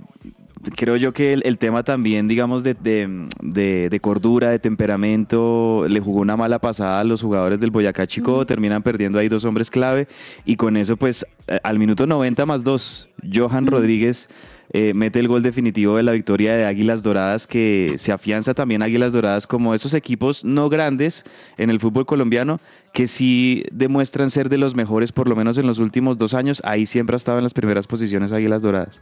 [0.76, 6.38] creo yo que el, tema también, digamos, de, de, cordura, de temperamento, le jugó una
[6.38, 10.08] mala pasada a los jugadores del Boyacá Chico, terminan perdiendo ahí dos hombres clave
[10.45, 14.30] y con eso pues eh, al minuto 90 más dos, Johan Rodríguez
[14.74, 18.82] eh, mete el gol definitivo de la victoria de Águilas Doradas que se afianza también
[18.82, 21.26] Águilas Doradas como esos equipos no grandes
[21.58, 22.58] en el fútbol colombiano
[22.93, 26.62] que sí demuestran ser de los mejores por lo menos en los últimos dos años,
[26.65, 29.02] ahí siempre ha estado en las primeras posiciones Águilas Doradas.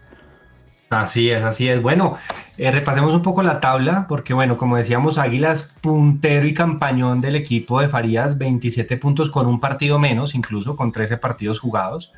[0.89, 1.81] Así es, así es.
[1.81, 2.17] Bueno,
[2.57, 7.35] eh, repasemos un poco la tabla, porque bueno, como decíamos, Águilas puntero y campañón del
[7.35, 12.11] equipo de Farías, 27 puntos con un partido menos, incluso con 13 partidos jugados.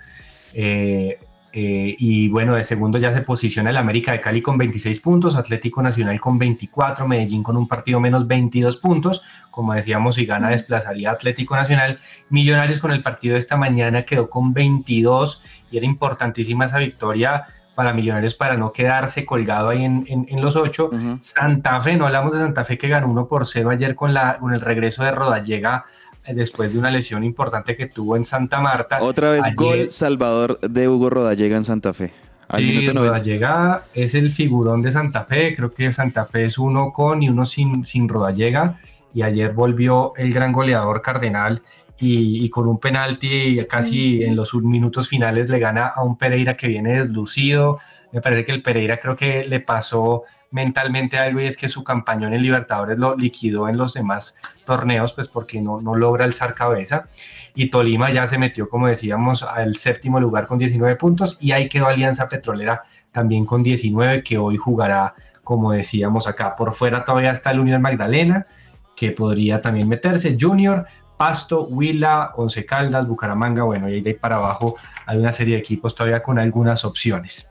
[0.53, 1.19] Eh,
[1.53, 5.35] eh, y bueno, de segundo ya se posiciona el América de Cali con 26 puntos,
[5.35, 9.21] Atlético Nacional con 24, Medellín con un partido menos 22 puntos.
[9.49, 11.99] Como decíamos, si gana desplazaría Atlético Nacional.
[12.29, 17.47] Millonarios con el partido de esta mañana quedó con 22 y era importantísima esa victoria
[17.75, 20.91] para Millonarios para no quedarse colgado ahí en, en, los ocho.
[21.19, 24.37] Santa Fe, no hablamos de Santa Fe que ganó 1 por 0 ayer con, la,
[24.39, 25.85] con el regreso de Rodallega
[26.25, 28.99] eh, después de una lesión importante que tuvo en Santa Marta.
[29.01, 32.13] Otra vez gol Salvador de Hugo Rodallega en Santa Fe.
[32.57, 37.23] Sí, Rodallega es el figurón de Santa Fe, creo que Santa Fe es uno con
[37.23, 38.77] y uno sin, sin Rodallega
[39.13, 41.61] y ayer volvió el gran goleador Cardenal
[42.01, 46.67] y, con un penalti casi en los minutos finales le gana a un Pereira que
[46.67, 47.77] viene deslucido.
[48.11, 51.83] Me parece que el Pereira creo que le pasó mentalmente algo y es que su
[51.83, 54.35] campañón en Libertadores lo liquidó en los demás
[54.65, 57.07] torneos, pues porque no, no logra alzar cabeza.
[57.53, 61.69] Y Tolima ya se metió, como decíamos, al séptimo lugar con 19 puntos y ahí
[61.69, 66.55] quedó Alianza Petrolera también con 19, que hoy jugará, como decíamos acá.
[66.55, 68.47] Por fuera todavía está el Unión Magdalena,
[68.95, 70.37] que podría también meterse.
[70.39, 70.85] Junior,
[71.21, 75.53] Pasto, Huila, Once Caldas, Bucaramanga, bueno, y ahí de ahí para abajo hay una serie
[75.53, 77.47] de equipos todavía con algunas opciones.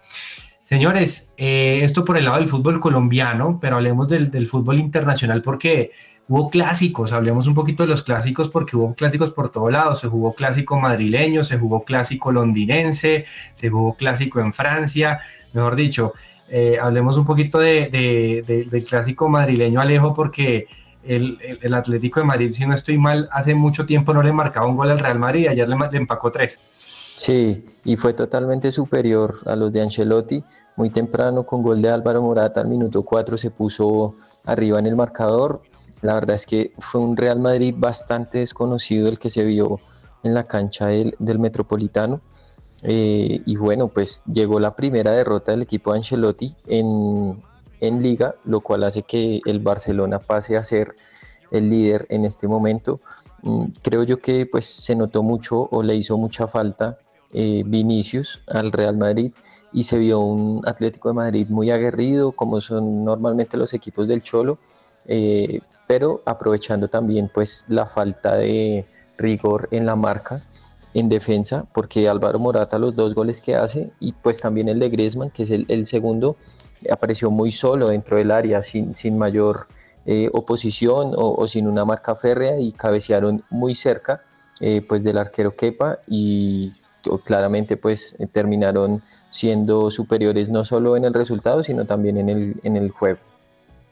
[0.65, 5.93] Señores, eh, esto por el lado del fútbol colombiano, pero hablemos del, fútbol internacional porque
[6.27, 10.09] hubo clásicos, hablemos un poquito de los clásicos porque hubo clásicos por todos lados, se
[10.09, 15.21] jugó clásico madrileño, se jugó clásico londinense, se jugó clásico en Francia,
[15.53, 16.15] mejor dicho,
[16.49, 20.67] eh, hablemos un poquito de, del clásico madrileño Alejo porque
[21.05, 24.77] el, Atlético de Madrid, si no estoy mal, hace mucho tiempo no le marcaba un
[24.77, 26.61] gol al Real Madrid y ayer le, empacó tres.
[27.17, 30.43] Sí, y fue totalmente superior a los de Ancelotti.
[30.77, 34.97] Muy temprano, con gol de Álvaro Morata al minuto 4, se puso arriba en el
[34.97, 35.63] marcador.
[36.01, 39.81] La verdad es que fue un Real Madrid bastante desconocido el que se vio
[40.23, 42.21] en la cancha del, Metropolitano.
[42.83, 47.43] Eh, y bueno, pues llegó la primera derrota del equipo de Ancelotti en,
[47.81, 50.95] en liga, lo cual hace que el Barcelona pase a ser
[51.51, 53.01] el líder en este momento.
[53.43, 56.99] Mm, creo yo que pues se notó mucho o le hizo mucha falta
[57.33, 59.33] eh, Vinicius al Real Madrid
[59.73, 64.23] y se vio un Atlético de Madrid muy aguerrido como son normalmente los equipos del
[64.23, 64.59] Cholo,
[65.07, 70.41] eh, pero aprovechando también pues la falta de rigor en la marca
[70.93, 74.89] en defensa, porque Álvaro Morata los dos goles que hace y pues también el de
[74.89, 76.37] Griezmann, que es el, el segundo,
[76.91, 79.67] apareció muy solo dentro del área, sin, sin mayor
[80.07, 84.23] eh, oposición o, sin una marca férrea y cabecearon muy cerca
[84.61, 86.73] eh, pues del arquero Kepa y
[87.25, 92.77] claramente pues terminaron siendo superiores no solo en el resultado sino también en el, en
[92.77, 93.30] el juego.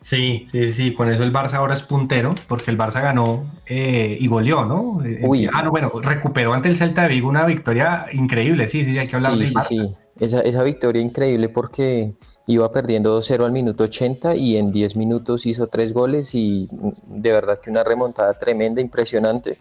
[0.00, 4.16] Sí, sí, sí, con eso el Barça ahora es puntero, porque el Barça ganó eh,
[4.18, 5.04] y goleó, ¿no?
[5.04, 5.48] Eh, Uy.
[5.52, 9.08] Ah, no, bueno, recuperó ante el Celta de Vigo una victoria increíble, sí, sí, hay
[9.08, 12.14] que hablar sí, sí, Sí, esa, esa victoria increíble porque
[12.46, 16.68] iba perdiendo 2-0 al minuto 80 y en 10 minutos hizo tres goles y
[17.06, 19.58] de verdad que una remontada tremenda, impresionante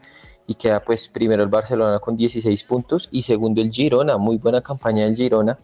[0.48, 4.62] y queda pues primero el Barcelona con 16 puntos y segundo el Girona, muy buena
[4.62, 5.58] campaña del Girona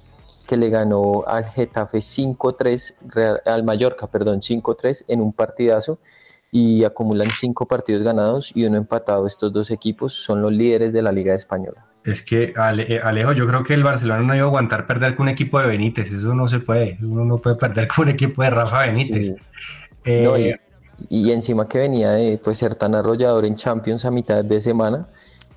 [0.47, 5.99] que le ganó al Getafe 5-3, al Mallorca, perdón, 5-3 en un partidazo
[6.51, 9.25] y acumulan cinco partidos ganados y uno empatado.
[9.25, 11.84] Estos dos equipos son los líderes de la Liga Española.
[12.03, 15.23] Es que, eh, Alejo, yo creo que el Barcelona no iba a aguantar perder con
[15.23, 16.12] un equipo de Benítez.
[16.12, 16.99] Eso no se puede.
[17.01, 19.36] Uno no puede perder con un equipo de Rafa Benítez.
[20.06, 20.56] Eh,
[21.10, 25.08] y, encima que venía de pues, ser tan arrollador en Champions a mitad de semana.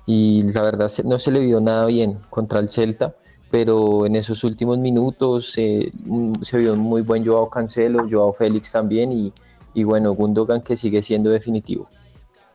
[0.07, 3.13] Y la verdad no se le vio nada bien contra el Celta
[3.49, 8.33] pero en esos últimos minutos eh, mm, se vio un muy buen Joao Cancelo, Joao
[8.33, 9.33] Félix también y,
[9.73, 11.89] y bueno, Gundogan que sigue siendo definitivo.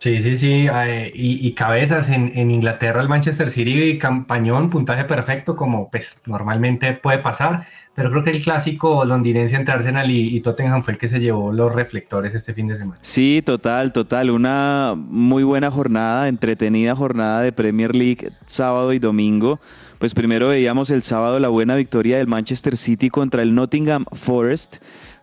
[0.02, 5.54] Sí, sí, sí, eh, y, cabezas en, en, Inglaterra el Manchester City campañón, puntaje perfecto
[5.54, 10.40] como pues normalmente puede pasar, pero creo que el clásico londinense entre Arsenal y, y,
[10.40, 12.98] Tottenham fue el que se llevó los reflectores este fin de semana.
[13.02, 19.60] Sí, total, total, una muy buena jornada, entretenida jornada de Premier League sábado y domingo.
[19.98, 24.78] Pues primero veíamos el sábado la buena victoria del Manchester City contra el Nottingham Forest.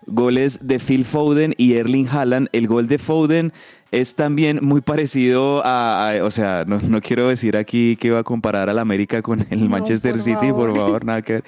[0.06, 2.48] Goles de Phil Foden y Erling Haaland.
[2.54, 3.52] El gol de Foden
[3.92, 8.24] es también muy parecido a, o sea, no, no, quiero decir aquí que va a
[8.24, 11.44] comparar al América con el Manchester City, por favor, nada que ver.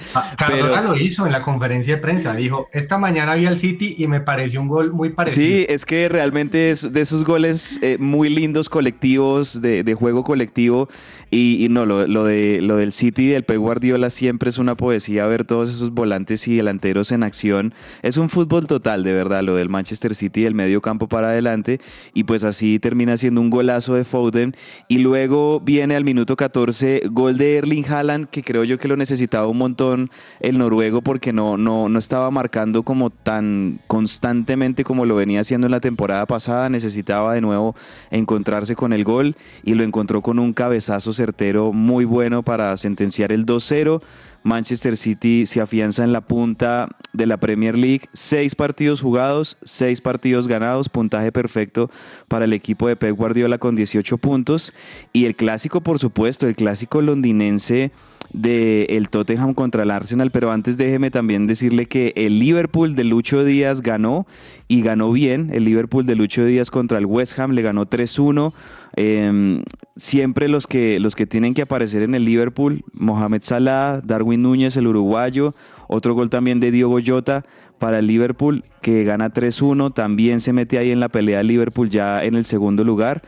[0.48, 4.08] Pero lo hizo en la conferencia de prensa, dijo, esta mañana vi al City y
[4.08, 5.48] me pareció un gol muy parecido.
[5.48, 10.24] Sí, es que realmente es de esos goles eh, muy lindos colectivos, de, de juego
[10.24, 10.90] colectivo,
[11.32, 15.26] y, y no, lo, de, lo del City del Pep Guardiola siempre es una poesía
[15.28, 17.74] ver todos esos volantes y delanteros en acción.
[18.02, 21.80] Es un fútbol total, de verdad, lo del Manchester City del medio campo para adelante,
[22.14, 24.58] y pues así termina siendo un golazo de Foden.
[24.90, 28.98] Y luego viene al minuto 14 gol de Erling Haaland, que creo yo que lo
[28.98, 35.06] necesitaba un montón el noruego porque no, no, no estaba marcando como tan constantemente como
[35.06, 36.68] lo venía haciendo en la temporada pasada.
[36.68, 37.74] Necesitaba de nuevo
[38.10, 43.32] encontrarse con el gol y lo encontró con un cabezazo certero muy bueno para sentenciar
[43.32, 44.02] el 2-0.
[44.44, 48.08] Manchester City se afianza en la punta de la Premier League.
[48.14, 51.92] Seis partidos jugados, seis partidos ganados, puntaje perfecto
[52.28, 54.74] para el equipo de Pep Guardiola con 18 puntos.
[55.14, 57.92] Y el clásico, por supuesto, el clásico londinense
[58.34, 63.04] del el Tottenham contra el Arsenal, pero antes déjeme también decirle que el Liverpool de
[63.04, 64.26] Lucho Díaz ganó
[64.68, 65.50] y ganó bien.
[65.54, 68.54] El Liverpool de Lucho Díaz contra el West Ham le ganó 3-1.
[68.96, 69.64] Em,
[69.96, 74.76] siempre los que, los que tienen que aparecer en el Liverpool, Mohamed Salah, Darwin Núñez,
[74.78, 75.54] el uruguayo,
[75.88, 77.46] otro gol también de Diogo Jota
[77.78, 81.90] para el Liverpool, que gana 3-1, también se mete ahí en la pelea de Liverpool
[81.90, 83.24] ya en el segundo lugar.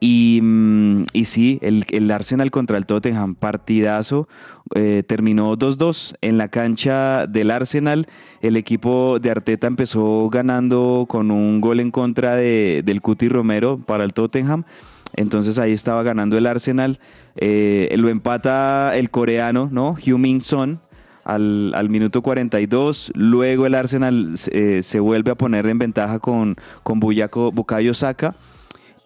[0.00, 4.26] Y, mm, y sí, el, el, Arsenal contra el Tottenham, partidazo,
[4.74, 8.06] eh, terminó 2-2 en la cancha del Arsenal.
[8.40, 13.78] El equipo de Arteta empezó ganando con un gol en contra de, del Cuti Romero
[13.78, 14.64] para el Tottenham.
[15.14, 16.98] Entonces ahí estaba ganando el Arsenal.
[17.36, 19.96] Eh, lo empata el coreano, ¿no?
[19.96, 20.80] Heung-Min Son
[21.24, 23.12] al, al, minuto 42.
[23.14, 28.34] Luego el Arsenal eh, se vuelve a poner en ventaja con, con Bukayo Saka.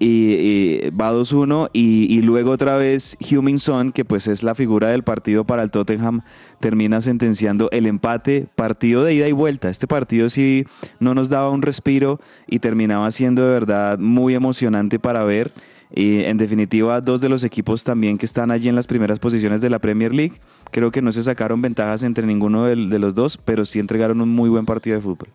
[0.04, 4.88] Y, va 2-1 y, y, luego otra vez Heung-Min Son, que pues es la figura
[4.88, 6.22] del partido para el Tottenham,
[6.58, 9.68] termina sentenciando el empate, partido de ida y vuelta.
[9.68, 10.64] Este partido sí
[10.98, 15.52] no nos daba un respiro y terminaba siendo de verdad muy emocionante para ver.
[15.94, 19.60] Y en definitiva, dos de los equipos también que están allí en las primeras posiciones
[19.60, 23.36] de la Premier League, creo que no se sacaron ventajas entre ninguno de, los dos,
[23.36, 25.28] pero sí entregaron un muy buen partido de fútbol.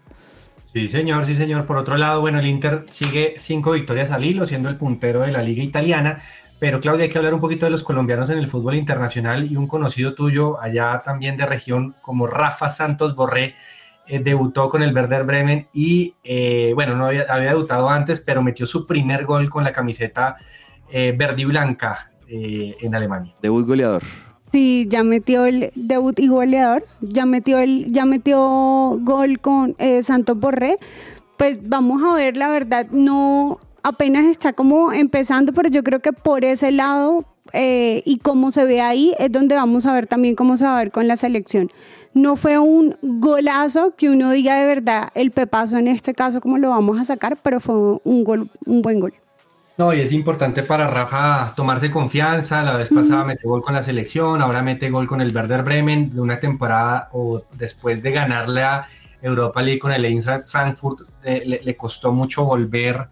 [0.73, 1.65] Sí, señor, sí, señor.
[1.65, 5.31] Por otro lado, bueno, el Inter sigue cinco victorias al hilo, siendo el puntero de
[5.31, 6.21] la liga italiana.
[6.59, 9.55] Pero Claudia, hay que hablar un poquito de los colombianos en el fútbol internacional y
[9.55, 13.55] un conocido tuyo allá también de región como Rafa Santos Borré,
[14.09, 18.65] eh, debutó con el Werder Bremen y, eh, bueno, no había, debutado antes, pero metió
[18.65, 20.37] su primer gol con la camiseta
[20.89, 23.33] eh, verde y blanca en Alemania.
[23.41, 24.03] Debut goleador.
[24.51, 28.37] Sí, ya metió el debut y goleador, ya metió el, ya metió
[29.01, 30.77] gol con Santos Borré.
[31.37, 36.11] Pues vamos a ver, la verdad, no apenas está como empezando, pero yo creo que
[36.11, 40.57] por ese lado y cómo se ve ahí es donde vamos a ver también cómo
[40.57, 41.71] se va a ver con la selección
[42.17, 46.57] no fue un golazo que uno diga de verdad el pepazo en este caso como
[46.57, 49.13] lo vamos a sacar, pero fue un gol, un buen gol.
[49.77, 52.63] No, y es importante para Rafa tomarse confianza.
[52.63, 56.15] La vez pasada metió gol con la selección, ahora mete gol con el Werder Bremen
[56.15, 58.63] de una temporada o después de ganarle
[59.21, 63.07] Europa League con el Eintracht Frankfurt, eh, le, costó mucho volver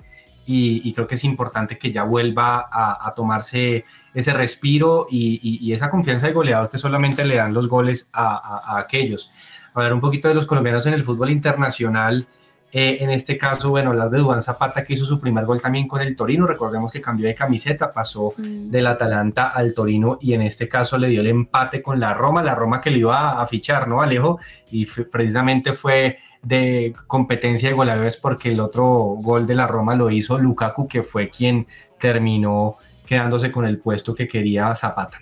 [0.45, 6.27] y, creo que es importante que ya vuelva a, tomarse ese respiro y, esa confianza
[6.27, 9.31] de goleador que solamente le dan los goles a, a aquellos.
[9.73, 12.25] Hablar un poquito de los colombianos en el fútbol internacional.
[12.71, 15.87] Eh, en este caso, bueno, hablar de Duván Zapata que hizo su primer gol también
[15.87, 16.45] con el Torino.
[16.45, 18.69] Recordemos que cambió de camiseta, pasó mm.
[18.69, 22.43] del Atalanta al Torino y en este caso le dio el empate con la Roma,
[22.43, 24.39] la Roma que le iba a, fichar, ¿no, Alejo?
[24.71, 28.85] Y precisamente fue de competencia de goleadores porque el otro
[29.19, 31.67] gol de la Roma lo hizo Lukaku, que fue quien
[31.99, 32.71] terminó
[33.07, 35.19] quedándose con el puesto que quería Zapata.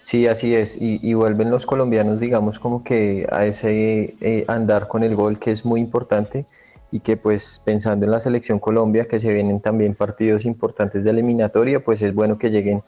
[0.00, 0.78] Sí, así es.
[0.80, 5.50] Y, vuelven los colombianos, digamos, como que a ese eh, andar con el gol que
[5.50, 6.46] es muy importante
[6.90, 11.10] y que pues pensando en la selección Colombia, que se vienen también partidos importantes de
[11.10, 12.80] eliminatoria, pues es bueno que lleguen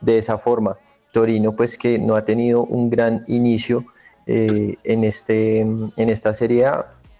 [0.00, 0.76] de esa forma.
[1.12, 3.86] Torino pues que no ha tenido un gran inicio
[4.26, 6.66] eh, en, este, en esta serie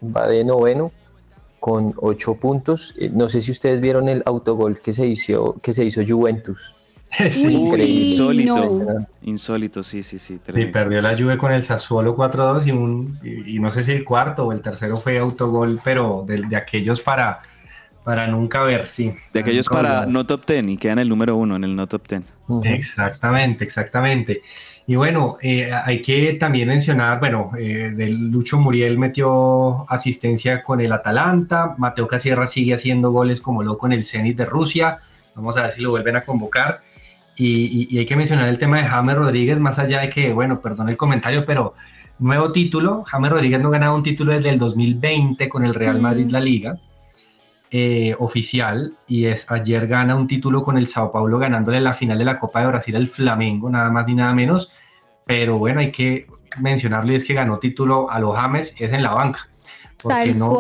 [0.02, 0.92] va de noveno
[1.60, 2.94] con ocho puntos.
[2.98, 6.74] Eh, no sé si ustedes vieron el autogol que se hizo, que se hizo Juventus.
[7.20, 8.68] insólito.
[9.22, 10.38] Insólito, sí, sí, sí.
[10.54, 14.04] Y perdió la Juve con el Sassuolo 4-2 y, un, y, no sé si el
[14.04, 17.42] cuarto o el tercero fue autogol, pero de, aquellos para,
[18.06, 19.12] para nunca ver, sí.
[19.32, 22.06] De aquellos para no top 10 y quedan el número uno en el no top
[22.06, 22.22] 10.
[22.62, 24.42] Exactamente, exactamente.
[24.86, 30.92] Y bueno, eh, hay que también mencionar, bueno, eh, Lucho Muriel metió asistencia con el
[30.92, 35.00] Atalanta, Mateo Casierra sigue haciendo goles como loco en el Zenit de Rusia,
[35.34, 36.82] vamos a ver si lo vuelven a convocar.
[37.34, 40.90] Y, hay que mencionar el tema de James Rodríguez, más allá de que, bueno, perdón
[40.90, 41.74] el comentario, pero
[42.20, 43.02] nuevo título.
[43.04, 46.78] James Rodríguez no ganaba un título desde el 2020 con el Real Madrid La Liga.
[47.68, 52.16] Eh, oficial y es ayer gana un título con el Sao Paulo ganándole la final
[52.16, 54.70] de la Copa de Brasil al Flamengo, nada más ni nada menos.
[55.24, 56.28] Pero bueno, hay que
[56.60, 59.48] mencionarle es que ganó título a los James, es en la banca.
[60.00, 60.56] Porque no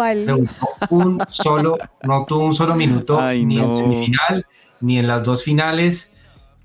[0.90, 4.46] un solo, no tuvo un solo minuto ni en semifinal
[4.80, 6.12] ni en las dos finales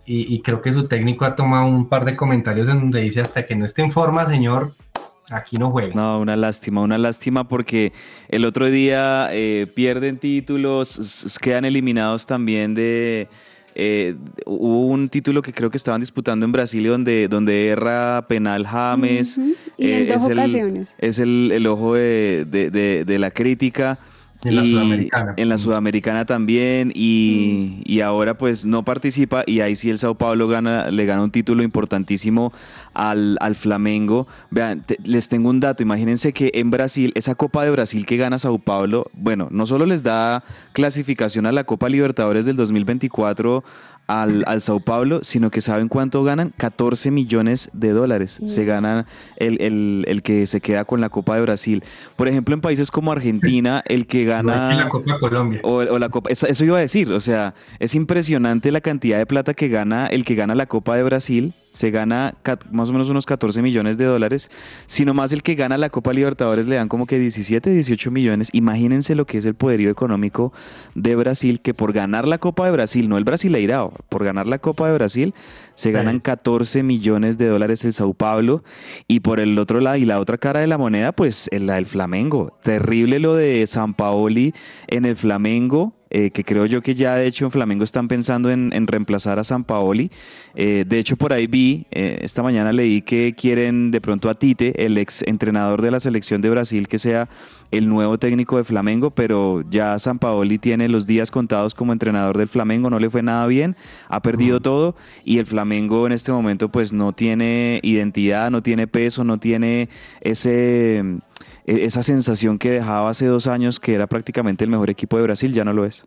[0.03, 3.45] y, creo que su técnico ha tomado un par de comentarios en donde dice hasta
[3.45, 4.73] que no esté en forma, señor,
[5.29, 5.93] aquí no juega.
[5.93, 7.93] No, una lástima, una lástima porque
[8.29, 13.27] el otro día eh, pierden títulos, quedan eliminados también de...
[13.73, 14.15] Eh,
[14.45, 19.37] hubo un título que creo que estaban disputando en Brasil donde, donde erra penal James.
[19.77, 22.45] Eh, es, el, es el, ojo de,
[23.05, 23.97] de la crítica.
[24.43, 25.33] En la Sudamericana.
[25.37, 26.91] En la Sudamericana también.
[26.95, 29.43] Y, y, ahora pues no participa.
[29.45, 32.51] Y ahí sí el Sao Paulo gana, le gana un título importantísimo
[32.93, 34.27] al, al Flamengo.
[34.49, 35.83] Vean, les tengo un dato.
[35.83, 39.85] Imagínense que en Brasil, esa Copa de Brasil que gana Sao Paulo, bueno, no solo
[39.85, 43.63] les da clasificación a la Copa Libertadores del 2024
[44.11, 46.53] al, al, Sao Paulo, sino que ¿saben cuánto ganan?
[46.57, 48.41] 14 millones de dólares.
[48.45, 49.05] Se ganan
[49.37, 51.83] el, el, que se queda con la Copa de Brasil.
[52.15, 54.73] Por ejemplo, en países como Argentina, el que gana...
[54.75, 55.61] la Copa Colombia.
[55.63, 56.29] O, la Copa...
[56.29, 60.25] Eso iba a decir, o sea, es impresionante la cantidad de plata que gana el
[60.25, 62.35] que gana la Copa de Brasil se gana
[62.71, 64.51] más o menos unos 14 millones de dólares,
[64.85, 68.49] sino más el que gana la Copa Libertadores le dan como que 17, 18 millones.
[68.53, 70.53] Imagínense lo que es el poderío económico
[70.95, 74.59] de Brasil, que por ganar la Copa de Brasil, no el Brasileirao, por ganar la
[74.59, 75.33] Copa de Brasil,
[75.73, 78.63] se ganan 14 millones de dólares el Sao Paulo
[79.07, 81.85] y por el otro lado y la otra cara de la moneda, pues la del
[81.85, 82.57] Flamengo.
[82.63, 84.53] Terrible lo de San Paoli
[84.87, 88.51] en el Flamengo eh, que creo yo que ya de hecho en Flamengo están pensando
[88.51, 90.11] en, reemplazar a San Paoli.
[90.55, 94.35] Eh, de hecho, por ahí vi, eh, esta mañana leí que quieren de pronto a
[94.35, 97.29] Tite, el ex entrenador de la selección de Brasil, que sea
[97.71, 102.37] el nuevo técnico de Flamengo, pero ya San Paoli tiene los días contados como entrenador
[102.37, 103.77] del Flamengo, no le fue nada bien,
[104.09, 108.87] ha perdido todo y el Flamengo en este momento pues no tiene identidad, no tiene
[108.87, 109.87] peso, no tiene
[110.19, 111.21] ese
[111.65, 115.53] esa sensación que dejaba hace dos años que era prácticamente el mejor equipo de Brasil,
[115.53, 116.05] ya no lo es.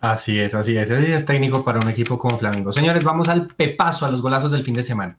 [0.00, 0.90] Así es, así es.
[0.90, 2.72] Ese es técnico para un equipo como Flamengo.
[2.72, 5.16] Señores, vamos al pepazo, a los golazos del fin de semana.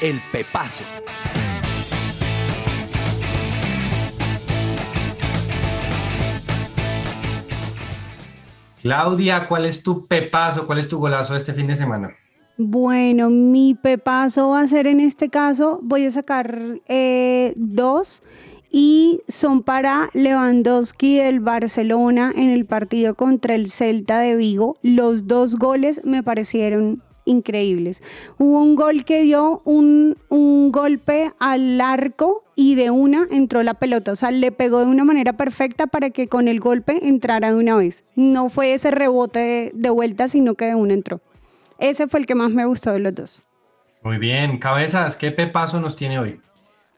[0.00, 0.84] El pepazo.
[8.80, 10.66] Claudia, ¿cuál es tu pepazo?
[10.66, 12.10] ¿Cuál es tu golazo de este fin de semana?
[12.58, 18.22] Bueno, mi pepazo va a ser en este caso, voy a sacar eh, dos
[18.70, 24.76] y son para Lewandowski del Barcelona en el partido contra el Celta de Vigo.
[24.82, 28.02] Los dos goles me parecieron increíbles.
[28.38, 33.74] Hubo un gol que dio un, un, golpe al arco y de una entró la
[33.74, 34.12] pelota.
[34.12, 37.58] O sea, le pegó de una manera perfecta para que con el golpe entrara de
[37.58, 38.04] una vez.
[38.16, 41.20] No fue ese rebote de, de vuelta, sino que de una entró.
[41.78, 43.42] Ese fue el que más me gustó de los dos.
[44.02, 46.40] Muy bien, cabezas, ¿qué pepazo nos tiene hoy?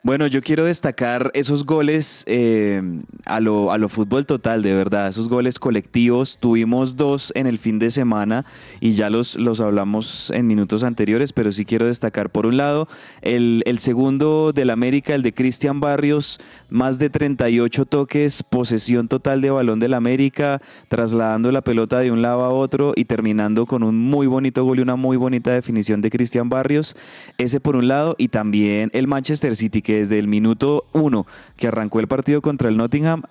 [0.06, 2.82] Bueno, yo quiero destacar esos goles eh,
[3.24, 6.36] a, lo, a lo fútbol total, de verdad, esos goles colectivos.
[6.38, 8.44] Tuvimos dos en el fin de semana
[8.80, 12.86] y ya los, los hablamos en minutos anteriores, pero sí quiero destacar por un lado
[13.22, 16.38] el, el segundo del América, el de Cristian Barrios,
[16.68, 22.20] más de 38 toques, posesión total de balón del América, trasladando la pelota de un
[22.20, 26.02] lado a otro y terminando con un muy bonito gol y una muy bonita definición
[26.02, 26.94] de Cristian Barrios.
[27.38, 31.26] Ese por un lado y también el Manchester City que desde el minuto uno
[31.56, 33.22] que arrancó el partido contra el Nottingham,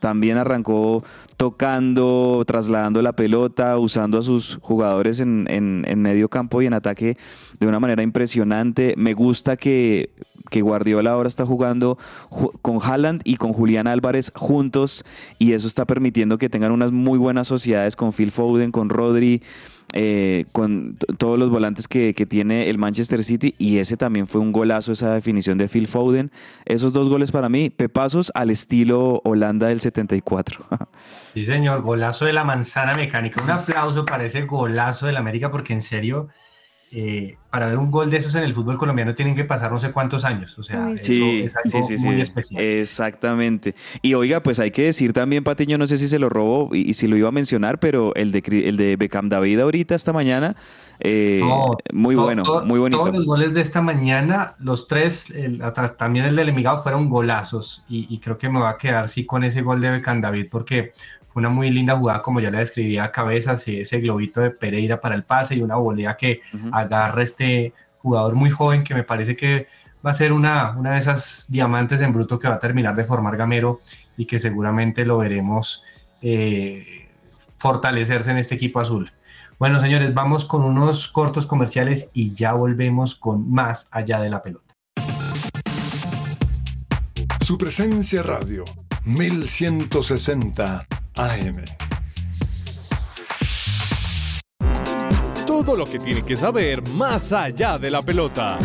[0.00, 1.04] también arrancó
[1.36, 7.16] tocando, trasladando la pelota, usando a sus jugadores en, en medio campo y en ataque
[7.58, 8.94] de una manera impresionante.
[8.96, 10.10] Me gusta que
[10.52, 11.98] que Guardiola ahora está jugando
[12.60, 15.02] con Haaland y con Julián Álvarez juntos
[15.38, 19.42] y eso está permitiendo que tengan unas muy buenas sociedades con Phil Foden, con Rodri,
[19.92, 24.52] eh, con todos los volantes que, tiene el Manchester City y ese también fue un
[24.52, 26.30] golazo, esa definición de Phil Foden.
[26.64, 30.64] Esos dos goles para mí, pepazos al estilo Holanda del 74.
[31.34, 33.42] Sí, señor, golazo de la manzana mecánica.
[33.42, 36.28] Un aplauso para ese golazo del América porque en serio
[36.94, 39.78] eh, para ver un gol de esos en el fútbol colombiano tienen que pasar no
[39.78, 40.58] sé cuántos años.
[40.58, 42.62] O sea, sí, sí, sí, muy especial.
[42.62, 43.74] Exactamente.
[44.02, 46.92] Y oiga, pues hay que decir también, Patiño, no sé si se lo robó y,
[46.92, 50.54] si lo iba a mencionar, pero el de, el de Beckham David ahorita, esta mañana,
[51.00, 51.40] eh,
[51.94, 53.00] muy bueno, muy bonito.
[53.02, 55.32] Todos los goles de esta mañana, los tres,
[55.96, 57.86] también el del Envigado, fueron golazos.
[57.88, 60.48] Y, y, creo que me va a quedar sí con ese gol de Beckham David
[60.50, 60.92] porque
[61.34, 65.14] una muy linda jugada, como ya la describía a cabezas, ese globito de Pereira para
[65.14, 66.40] el pase y una volea que
[66.72, 69.68] agarra este jugador muy joven que me parece que
[70.04, 73.04] va a ser una, una de esas diamantes en bruto que va a terminar de
[73.04, 73.80] formar Gamero
[74.16, 75.84] y que seguramente lo veremos
[76.20, 77.08] eh,
[77.56, 79.12] fortalecerse en este equipo azul.
[79.58, 84.42] Bueno, señores, vamos con unos cortos comerciales y ya volvemos con más allá de la
[84.42, 84.74] pelota.
[87.40, 88.64] Su presencia radio
[89.04, 90.86] 1160
[91.16, 91.64] AM.
[95.46, 98.58] Todo lo que tiene que saber más allá de la pelota.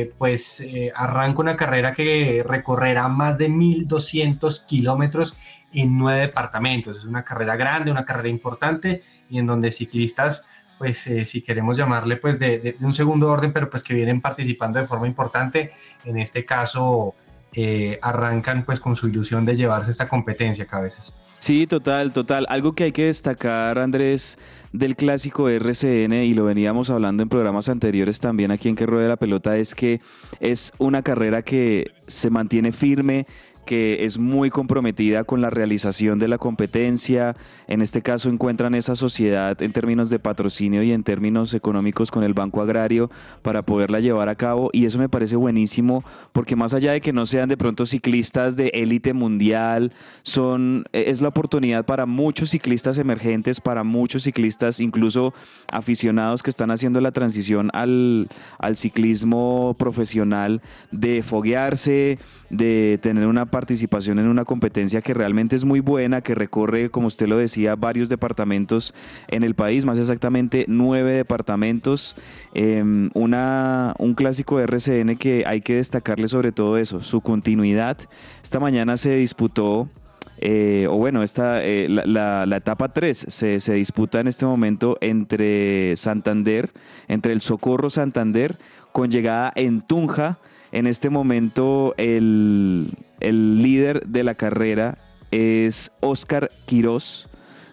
[0.00, 5.36] Eh, pues eh, arranca una carrera que recorrerá más de 1.200 kilómetros
[5.72, 6.96] en nueve departamentos.
[6.96, 10.46] Es una carrera grande, una carrera importante y en donde ciclistas
[10.80, 14.78] pues eh, si queremos llamarle pues de, un segundo orden, pero pues que vienen participando
[14.78, 15.72] de forma importante,
[16.06, 17.14] en este caso
[17.52, 21.12] eh, arrancan pues con su ilusión de llevarse esta competencia cabezas.
[21.38, 22.46] Sí, total, total.
[22.48, 24.38] Algo que hay que destacar, Andrés,
[24.72, 29.08] del clásico RCN, y lo veníamos hablando en programas anteriores también aquí en Que Rueda
[29.08, 30.00] la Pelota, es que
[30.40, 33.26] es una carrera que se mantiene firme,
[33.70, 37.36] que es muy comprometida con la realización de la competencia.
[37.68, 42.24] En este caso encuentran esa sociedad en términos de patrocinio y en términos económicos con
[42.24, 43.12] el Banco Agrario
[43.42, 46.02] para poderla llevar a cabo y eso me parece buenísimo
[46.32, 49.92] porque más allá de que no sean de pronto ciclistas de élite mundial,
[50.24, 55.32] son es la oportunidad para muchos ciclistas emergentes, para muchos ciclistas incluso
[55.70, 60.60] aficionados que están haciendo la transición al, al ciclismo profesional
[60.90, 62.18] de foguearse,
[62.50, 67.08] de tener una participación en una competencia que realmente es muy buena, que recorre, como
[67.08, 68.94] usted lo decía, varios departamentos
[69.28, 72.16] en el país, más exactamente nueve departamentos.
[72.54, 77.98] Em, una, un clásico de RCN que hay que destacarle sobre todo eso, su continuidad.
[78.42, 79.90] Esta mañana se disputó
[80.38, 85.94] eh, o bueno, esta, eh, la, etapa 3 se, se, disputa en este momento entre
[85.96, 86.70] Santander,
[87.08, 88.56] entre el Socorro Santander,
[88.90, 90.38] con llegada en Tunja,
[90.72, 92.90] en este momento el,
[93.20, 94.98] líder de la carrera
[95.30, 97.28] es Oscar Quirós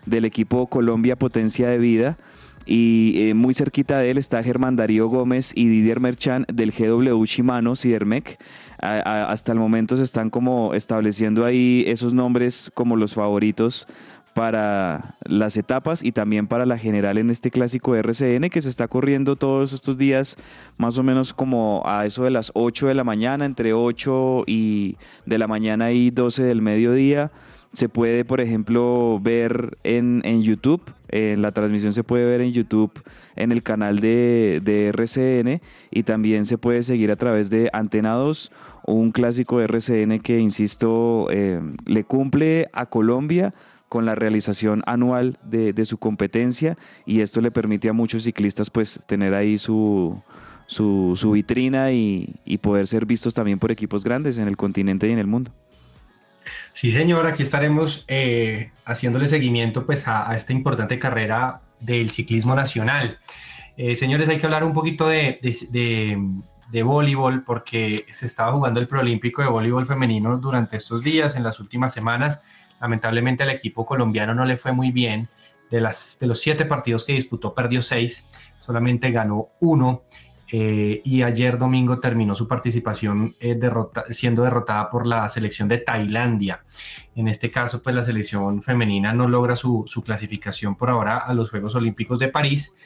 [0.05, 2.17] del equipo Colombia Potencia de Vida
[2.65, 7.23] y eh, muy cerquita de él está Germán Darío Gómez y Didier Merchan del GW
[7.23, 8.39] Shimano Sidermec.
[8.79, 13.87] hasta el momento se están como estableciendo ahí esos nombres como los favoritos
[14.37, 18.87] para las etapas y también para la general en este clásico RCN que se está
[18.87, 20.37] corriendo todos estos días
[20.77, 24.97] más o menos como a eso de las 8 de la mañana, entre 8 y
[25.25, 27.31] de la mañana y 12 del mediodía.
[27.71, 32.53] Se puede, por ejemplo, ver en, en YouTube, en la transmisión se puede ver en
[32.53, 32.91] YouTube
[33.35, 38.13] en el canal de, de RCN y también se puede seguir a través de Antena
[38.13, 38.51] 2,
[38.85, 43.55] un clásico de RCN que, insisto, eh, le cumple a Colombia
[43.89, 48.99] con la realización anual de, su competencia y esto le permite a muchos ciclistas pues
[49.05, 50.21] tener ahí su,
[50.67, 55.19] su, vitrina y, poder ser vistos también por equipos grandes en el continente y en
[55.19, 55.51] el mundo.
[56.73, 63.19] Sí, señor, aquí estaremos eh, haciéndole seguimiento pues, a, esta importante carrera del ciclismo nacional.
[63.77, 68.87] Eh, señores, hay que hablar un poquito de, de, voleibol porque se estaba jugando el
[68.87, 72.41] Proolímpico de voleibol femenino durante estos días, en las últimas semanas.
[72.81, 75.29] Lamentablemente al equipo colombiano no le fue muy bien.
[75.69, 78.29] De, las, de los siete partidos que disputó, perdió seis,
[78.61, 80.03] solamente ganó uno.
[80.49, 83.59] Eh, y ayer domingo terminó su participación eh,
[84.11, 86.63] siendo derrotada por la selección de Tailandia.
[87.15, 91.49] En este caso, pues la selección femenina no logra su, clasificación por ahora a los
[91.49, 92.77] Juegos Olímpicos de París,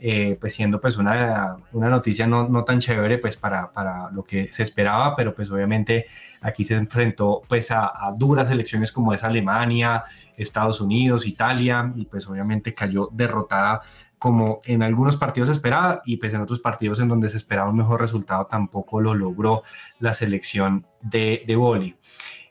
[0.00, 4.24] eh, pues siendo pues una, una noticia no, no, tan chévere pues para, para, lo
[4.24, 6.06] que se esperaba, pero pues obviamente
[6.40, 10.04] aquí se enfrentó pues a, a duras selecciones como es Alemania,
[10.36, 13.82] Estados Unidos, Italia, y pues obviamente cayó derrotada
[14.18, 17.76] como en algunos partidos esperaba y pues en otros partidos en donde se esperaba un
[17.76, 19.62] mejor resultado tampoco lo logró
[19.98, 21.96] la selección de, de boli.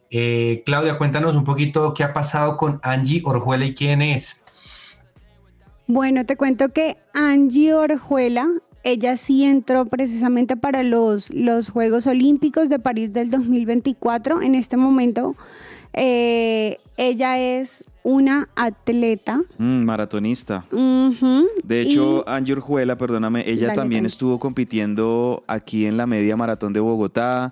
[0.09, 4.38] Eh, Claudia, cuéntanos un poquito qué ha pasado con Angie Orjuela y quién es.
[5.89, 8.47] Bueno, te cuento que Angie Orjuela,
[8.83, 14.43] ella sí entró precisamente para los, los Juegos Olímpicos de París del 2024.
[14.43, 15.35] En este momento,
[15.93, 19.41] eh, ella es una atleta.
[19.57, 20.63] Mm, maratonista.
[21.63, 26.81] De hecho, Angie Urjuela, perdóname, ella también estuvo compitiendo aquí en la media maratón de
[26.81, 27.51] Bogotá.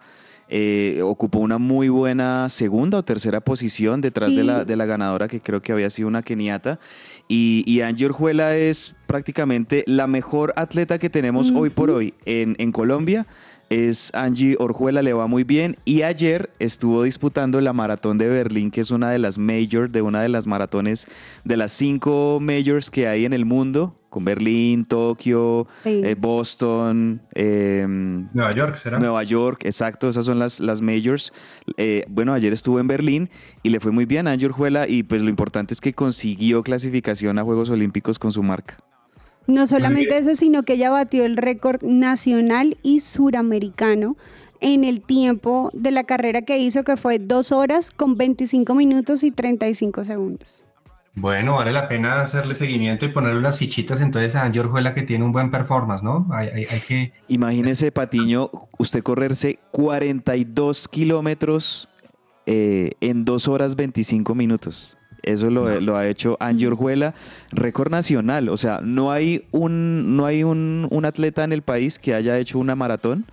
[0.49, 5.27] Eh, ocupó una muy buena segunda o tercera posición detrás de, la, de la ganadora
[5.27, 6.79] que creo que había sido una keniata.
[7.27, 12.55] Y, y Angie Urjuela es prácticamente la mejor atleta que tenemos hoy por hoy en,
[12.57, 13.27] en Colombia.
[13.69, 15.77] Es Angie Orjuela, le va muy bien.
[15.83, 20.01] Y ayer estuvo disputando la maratón de Berlín, que es una de las majors, de
[20.01, 21.07] una de las maratones,
[21.43, 27.21] de las cinco majors que hay en el mundo, con Berlín, Tokio, eh, Boston.
[27.33, 28.99] Em, Nueva York, ¿será?
[28.99, 31.33] Nueva York, exacto, esas son las, las majors.
[31.77, 33.29] Eh, bueno, ayer estuvo en Berlín
[33.63, 36.63] y le fue muy bien a Angie Orjuela y pues lo importante es que consiguió
[36.63, 38.77] clasificación a Juegos Olímpicos con su marca.
[39.47, 44.17] No solamente eso, sino que ella batió el récord nacional y suramericano
[44.59, 49.23] en el tiempo de la carrera que hizo, que fue dos horas con 25 minutos
[49.23, 50.66] y 35 segundos.
[51.19, 55.01] Bueno, vale la pena hacerle seguimiento y ponerle unas fichitas entonces a Angie Orjuela que
[55.01, 56.27] tiene un buen performance, ¿no?
[56.31, 57.11] Hay, que...
[57.27, 61.89] Imagínese, Patiño, usted correrse 42 kilómetros
[62.45, 64.95] eh, en dos horas 25 minutos.
[65.23, 67.15] Eso lo, ha hecho Angie Orjuela,
[67.51, 68.49] récord nacional.
[68.49, 72.59] O sea, no hay un, no hay un, atleta en el país que haya hecho
[72.59, 73.25] una maratón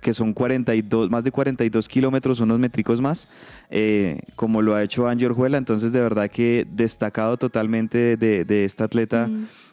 [0.00, 3.28] que son 42, más de 42 kilómetros, unos métricos más,
[3.70, 5.58] eh, como lo ha hecho Angie Orjuela.
[5.58, 9.28] Entonces, de verdad que destacado totalmente de, esta atleta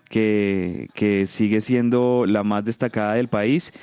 [0.09, 3.73] que, que, sigue siendo la más destacada del país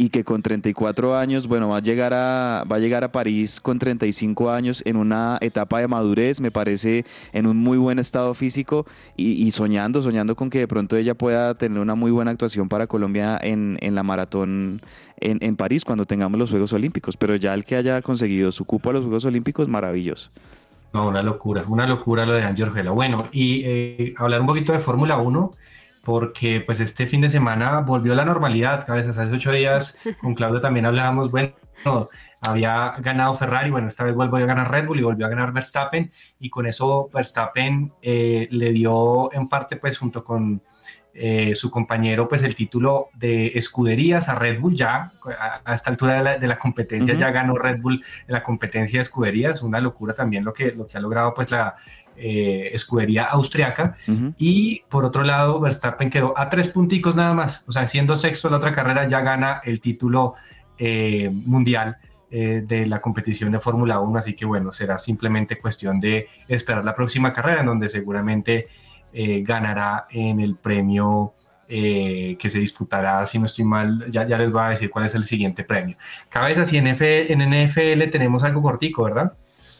[0.00, 3.60] y que con 34 años, bueno, va a llegar a, va a, llegar a París
[3.60, 8.32] con 35 años en una etapa de madurez, me parece en un muy buen estado
[8.32, 12.66] físico y, soñando, soñando con que de pronto ella pueda tener una muy buena actuación
[12.66, 14.80] para Colombia en, en la maratón
[15.20, 17.16] en, en, París cuando tengamos los Juegos Olímpicos.
[17.16, 20.30] Pero ya el que haya conseguido su cupo a los Juegos Olímpicos, maravilloso.
[20.92, 22.90] No, una locura, una locura lo de Ángel Orgela.
[22.90, 25.52] Bueno, y eh, hablar un poquito de Fórmula 1
[26.02, 28.88] porque pues este fin de semana volvió a la normalidad.
[28.90, 31.52] A veces hace ocho días con Claudio también hablábamos, bueno,
[32.40, 35.52] había ganado Ferrari, bueno, esta vez volvió a ganar Red Bull y volvió a ganar
[35.52, 40.62] Verstappen y con eso Verstappen eh, le dio en parte pues junto con
[41.12, 45.12] eh, su compañero pues el título de escuderías a Red Bull ya
[45.64, 49.60] a, esta altura de la, competencia ya ganó Red Bull en la competencia de escuderías
[49.62, 51.74] una locura también lo que, lo que ha logrado pues la,
[52.16, 53.96] eh, escudería austriaca.
[54.36, 57.64] Y por otro lado, Verstappen quedó a tres punticos nada más.
[57.66, 60.34] O sea, siendo sexto la otra carrera, ya gana el título
[60.76, 61.96] eh, mundial
[62.30, 64.18] de la competición de Fórmula 1.
[64.18, 68.68] Así que bueno, será simplemente cuestión de esperar la próxima carrera, en donde seguramente
[69.12, 71.34] ganará en el premio.
[71.68, 75.22] que se disputará, si no estoy mal, ya, les voy a decir cuál es el
[75.22, 75.96] siguiente premio.
[76.28, 79.32] Cabezas y en, NFL tenemos algo cortico, ¿verdad?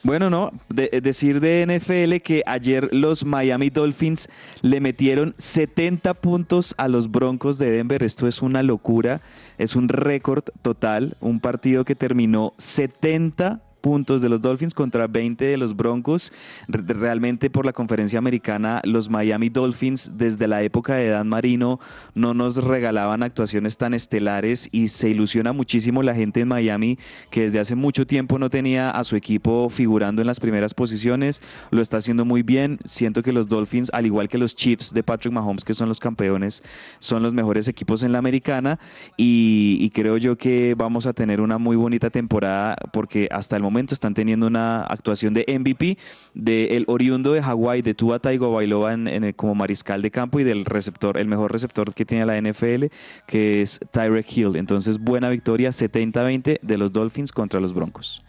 [0.03, 4.31] Bueno, no, decir de NFL que ayer los Miami Dolphins
[4.63, 8.03] le metieron 70 puntos a los Broncos de Denver.
[8.03, 9.21] Esto es una locura,
[9.59, 15.45] es un récord total, un partido que terminó 70 puntos de los Dolphins contra 20
[15.45, 16.33] de los Broncos.
[16.69, 21.81] Realmente por la conferencia americana, los Miami Dolphins desde la época de Dan Marino
[22.15, 26.99] no nos regalaban actuaciones tan estelares y se ilusiona muchísimo la gente en Miami
[27.31, 31.43] que desde hace mucho tiempo no tenía a su equipo figurando en las primeras posiciones.
[31.71, 32.79] Lo está haciendo muy bien.
[32.85, 36.01] Siento que los Dolphins, al igual que los Chiefs de Patrick Mahomes, que son los
[36.01, 36.63] campeones,
[36.99, 38.79] son los mejores equipos en la americana
[39.17, 43.95] y, creo yo que vamos a tener una muy bonita temporada porque hasta el momento
[43.95, 45.97] están teniendo una actuación de MVP
[46.35, 51.17] del oriundo de Hawái, de Tua Tagovailoa en, como mariscal de campo y del receptor,
[51.17, 52.87] el mejor receptor que tiene la NFL,
[53.27, 54.57] que es Tyrek Hill.
[54.57, 58.25] Entonces, buena victoria 70-20 de los Dolphins contra los Broncos.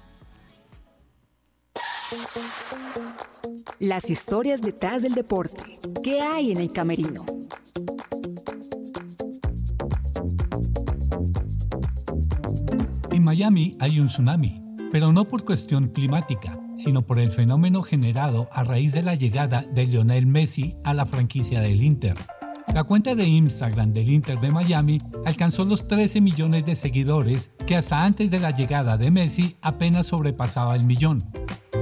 [3.80, 5.80] Las historias detrás del deporte.
[6.04, 7.26] ¿Qué hay en el camerino?
[13.12, 14.62] En Miami hay un tsunami,
[14.92, 19.64] pero no por cuestión climática, sino por el fenómeno generado a raíz de la llegada
[19.74, 22.18] de Lionel Messi a la franquicia del Inter.
[22.74, 27.76] La cuenta de Instagram del Inter de Miami alcanzó los 13 millones de seguidores que
[27.76, 31.30] hasta antes de la llegada de Messi apenas sobrepasaba el millón.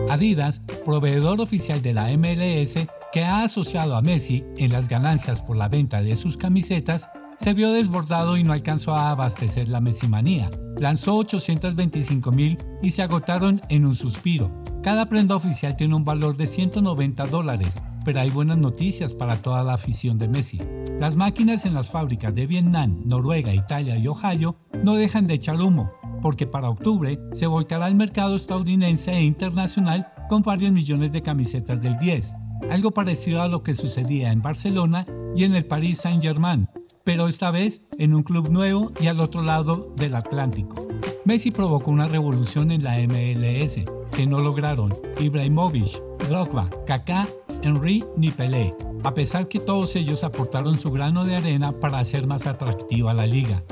[0.10, 5.58] Adidas, proveedor oficial de la MLS que ha asociado a Messi en las ganancias por
[5.58, 10.50] la venta de sus camisetas, se vio desbordado y no alcanzó a abastecer la Messimanía.
[10.80, 14.50] Lanzó 825 mil y se agotaron en un suspiro.
[14.82, 19.62] Cada prenda oficial tiene un valor de 190 dólares, pero hay buenas noticias para toda
[19.64, 20.62] la afición de Messi.
[20.98, 25.60] Las máquinas en las fábricas de Vietnam, Noruega, Italia y Ohio no dejan de echar
[25.60, 31.22] humo, porque para octubre se volcará al mercado estadounidense e internacional con varios millones de
[31.22, 32.36] camisetas del 10,
[32.72, 35.06] algo parecido a lo que sucedía en Barcelona
[35.36, 36.70] y en el Paris Saint-Germain,
[37.10, 40.88] pero esta vez en un club nuevo y al otro lado del Atlántico.
[41.26, 43.80] Messi provocó una revolución en la MLS
[44.16, 47.28] que no lograron Ibrahimovic, Drogba, Kaká,
[47.64, 52.28] Henry ni Pelé, a pesar que todos ellos aportaron su grano de arena para hacer
[52.28, 53.64] más atractiva la liga.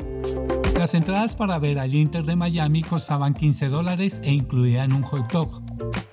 [0.73, 5.31] Las entradas para ver al Inter de Miami costaban 15 dólares e incluían un hot
[5.31, 5.61] dog.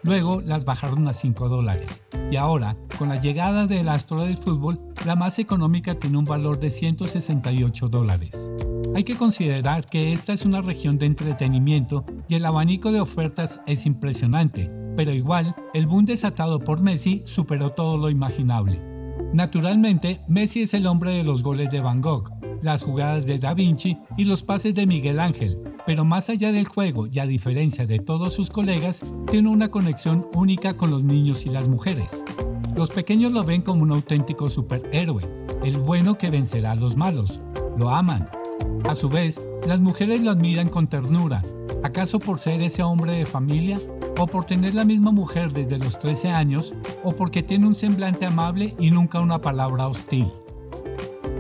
[0.03, 2.03] Luego las bajaron a 5 dólares.
[2.31, 6.59] Y ahora, con la llegada del astro del fútbol, la más económica tiene un valor
[6.59, 8.51] de 168 dólares.
[8.95, 13.61] Hay que considerar que esta es una región de entretenimiento y el abanico de ofertas
[13.67, 18.81] es impresionante, pero igual el boom desatado por Messi superó todo lo imaginable.
[19.33, 22.31] Naturalmente, Messi es el hombre de los goles de Van Gogh,
[22.63, 26.67] las jugadas de Da Vinci y los pases de Miguel Ángel, pero más allá del
[26.67, 31.47] juego y a diferencia de todos sus colegas, tiene una conexión única con los niños
[31.47, 32.23] y las mujeres.
[32.75, 35.23] Los pequeños lo ven como un auténtico superhéroe,
[35.65, 37.41] el bueno que vencerá a los malos.
[37.77, 38.29] Lo aman.
[38.89, 41.43] A su vez, las mujeres lo admiran con ternura,
[41.83, 43.79] acaso por ser ese hombre de familia
[44.19, 48.27] o por tener la misma mujer desde los 13 años o porque tiene un semblante
[48.27, 50.31] amable y nunca una palabra hostil.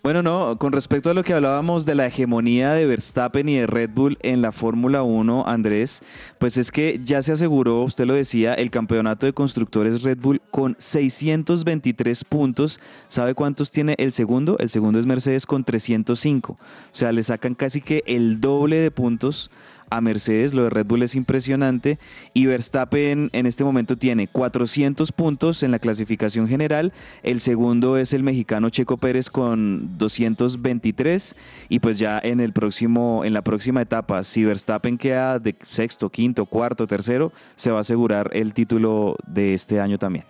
[0.00, 3.66] Bueno, no, con respecto a lo que hablábamos de la hegemonía de Verstappen y de
[3.66, 6.02] Red Bull en la Fórmula 1, Andrés,
[6.38, 10.40] pues es que ya se aseguró, usted lo decía, el campeonato de constructores Red Bull
[10.52, 12.80] con 623 puntos.
[13.08, 14.56] ¿Sabe cuántos tiene el segundo?
[14.60, 16.52] El segundo es Mercedes con 305.
[16.52, 16.58] O
[16.92, 19.50] sea, le sacan casi que el doble de puntos
[19.90, 20.54] a Mercedes.
[20.54, 21.98] Lo de Red Bull es impresionante.
[22.34, 26.92] Y Verstappen en este momento tiene 400 puntos en la clasificación general.
[27.22, 31.36] El segundo es el mexicano Checo Pérez con 223.
[31.68, 36.10] Y pues ya en, el próximo, en la próxima etapa, si Verstappen queda de sexto,
[36.10, 40.24] quinto, cuarto, tercero, se va a asegurar el título de este año también.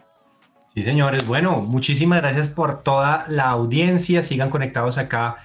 [0.74, 1.26] Sí, señores.
[1.26, 4.22] Bueno, muchísimas gracias por toda la audiencia.
[4.22, 5.38] Sigan conectados acá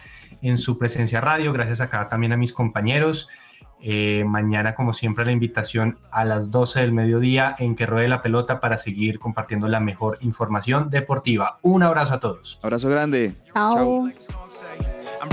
[0.43, 1.53] en su presencia radio.
[1.53, 3.29] Gracias acá también a mis compañeros.
[3.85, 8.21] Eh, mañana, como siempre, la invitación a las 12 del mediodía en que ruede la
[8.21, 11.59] pelota para seguir compartiendo la mejor información deportiva.
[11.63, 12.59] Un abrazo a todos.
[12.63, 13.35] Abrazo grande.
[13.53, 14.09] Chao.
[15.21, 15.29] I'm